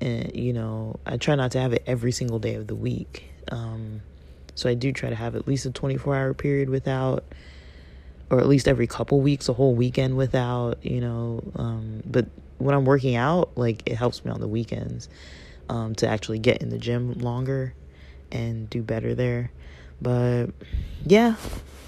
And, 0.00 0.34
you 0.34 0.52
know, 0.52 0.98
I 1.06 1.16
try 1.16 1.34
not 1.34 1.52
to 1.52 1.60
have 1.60 1.72
it 1.72 1.82
every 1.86 2.12
single 2.12 2.38
day 2.38 2.54
of 2.54 2.66
the 2.66 2.74
week. 2.74 3.30
Um, 3.50 4.00
so 4.54 4.68
I 4.68 4.74
do 4.74 4.92
try 4.92 5.10
to 5.10 5.16
have 5.16 5.36
at 5.36 5.46
least 5.46 5.66
a 5.66 5.70
24 5.70 6.16
hour 6.16 6.34
period 6.34 6.68
without, 6.70 7.24
or 8.30 8.40
at 8.40 8.46
least 8.46 8.68
every 8.68 8.86
couple 8.86 9.20
weeks, 9.20 9.48
a 9.48 9.52
whole 9.52 9.74
weekend 9.74 10.16
without, 10.16 10.84
you 10.84 11.00
know. 11.00 11.42
Um, 11.56 12.02
but 12.04 12.26
when 12.58 12.74
I'm 12.74 12.84
working 12.84 13.16
out, 13.16 13.56
like 13.56 13.82
it 13.86 13.96
helps 13.96 14.24
me 14.24 14.30
on 14.30 14.40
the 14.40 14.48
weekends 14.48 15.08
um, 15.68 15.94
to 15.96 16.08
actually 16.08 16.38
get 16.38 16.62
in 16.62 16.70
the 16.70 16.78
gym 16.78 17.12
longer 17.14 17.74
and 18.32 18.68
do 18.70 18.82
better 18.82 19.14
there. 19.14 19.50
But 20.00 20.46
yeah, 21.04 21.36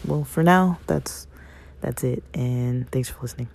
well, 0.06 0.24
for 0.24 0.42
now, 0.42 0.78
that's 0.86 1.26
that's 1.80 2.04
it. 2.04 2.22
And 2.34 2.90
thanks 2.90 3.08
for 3.08 3.20
listening. 3.22 3.48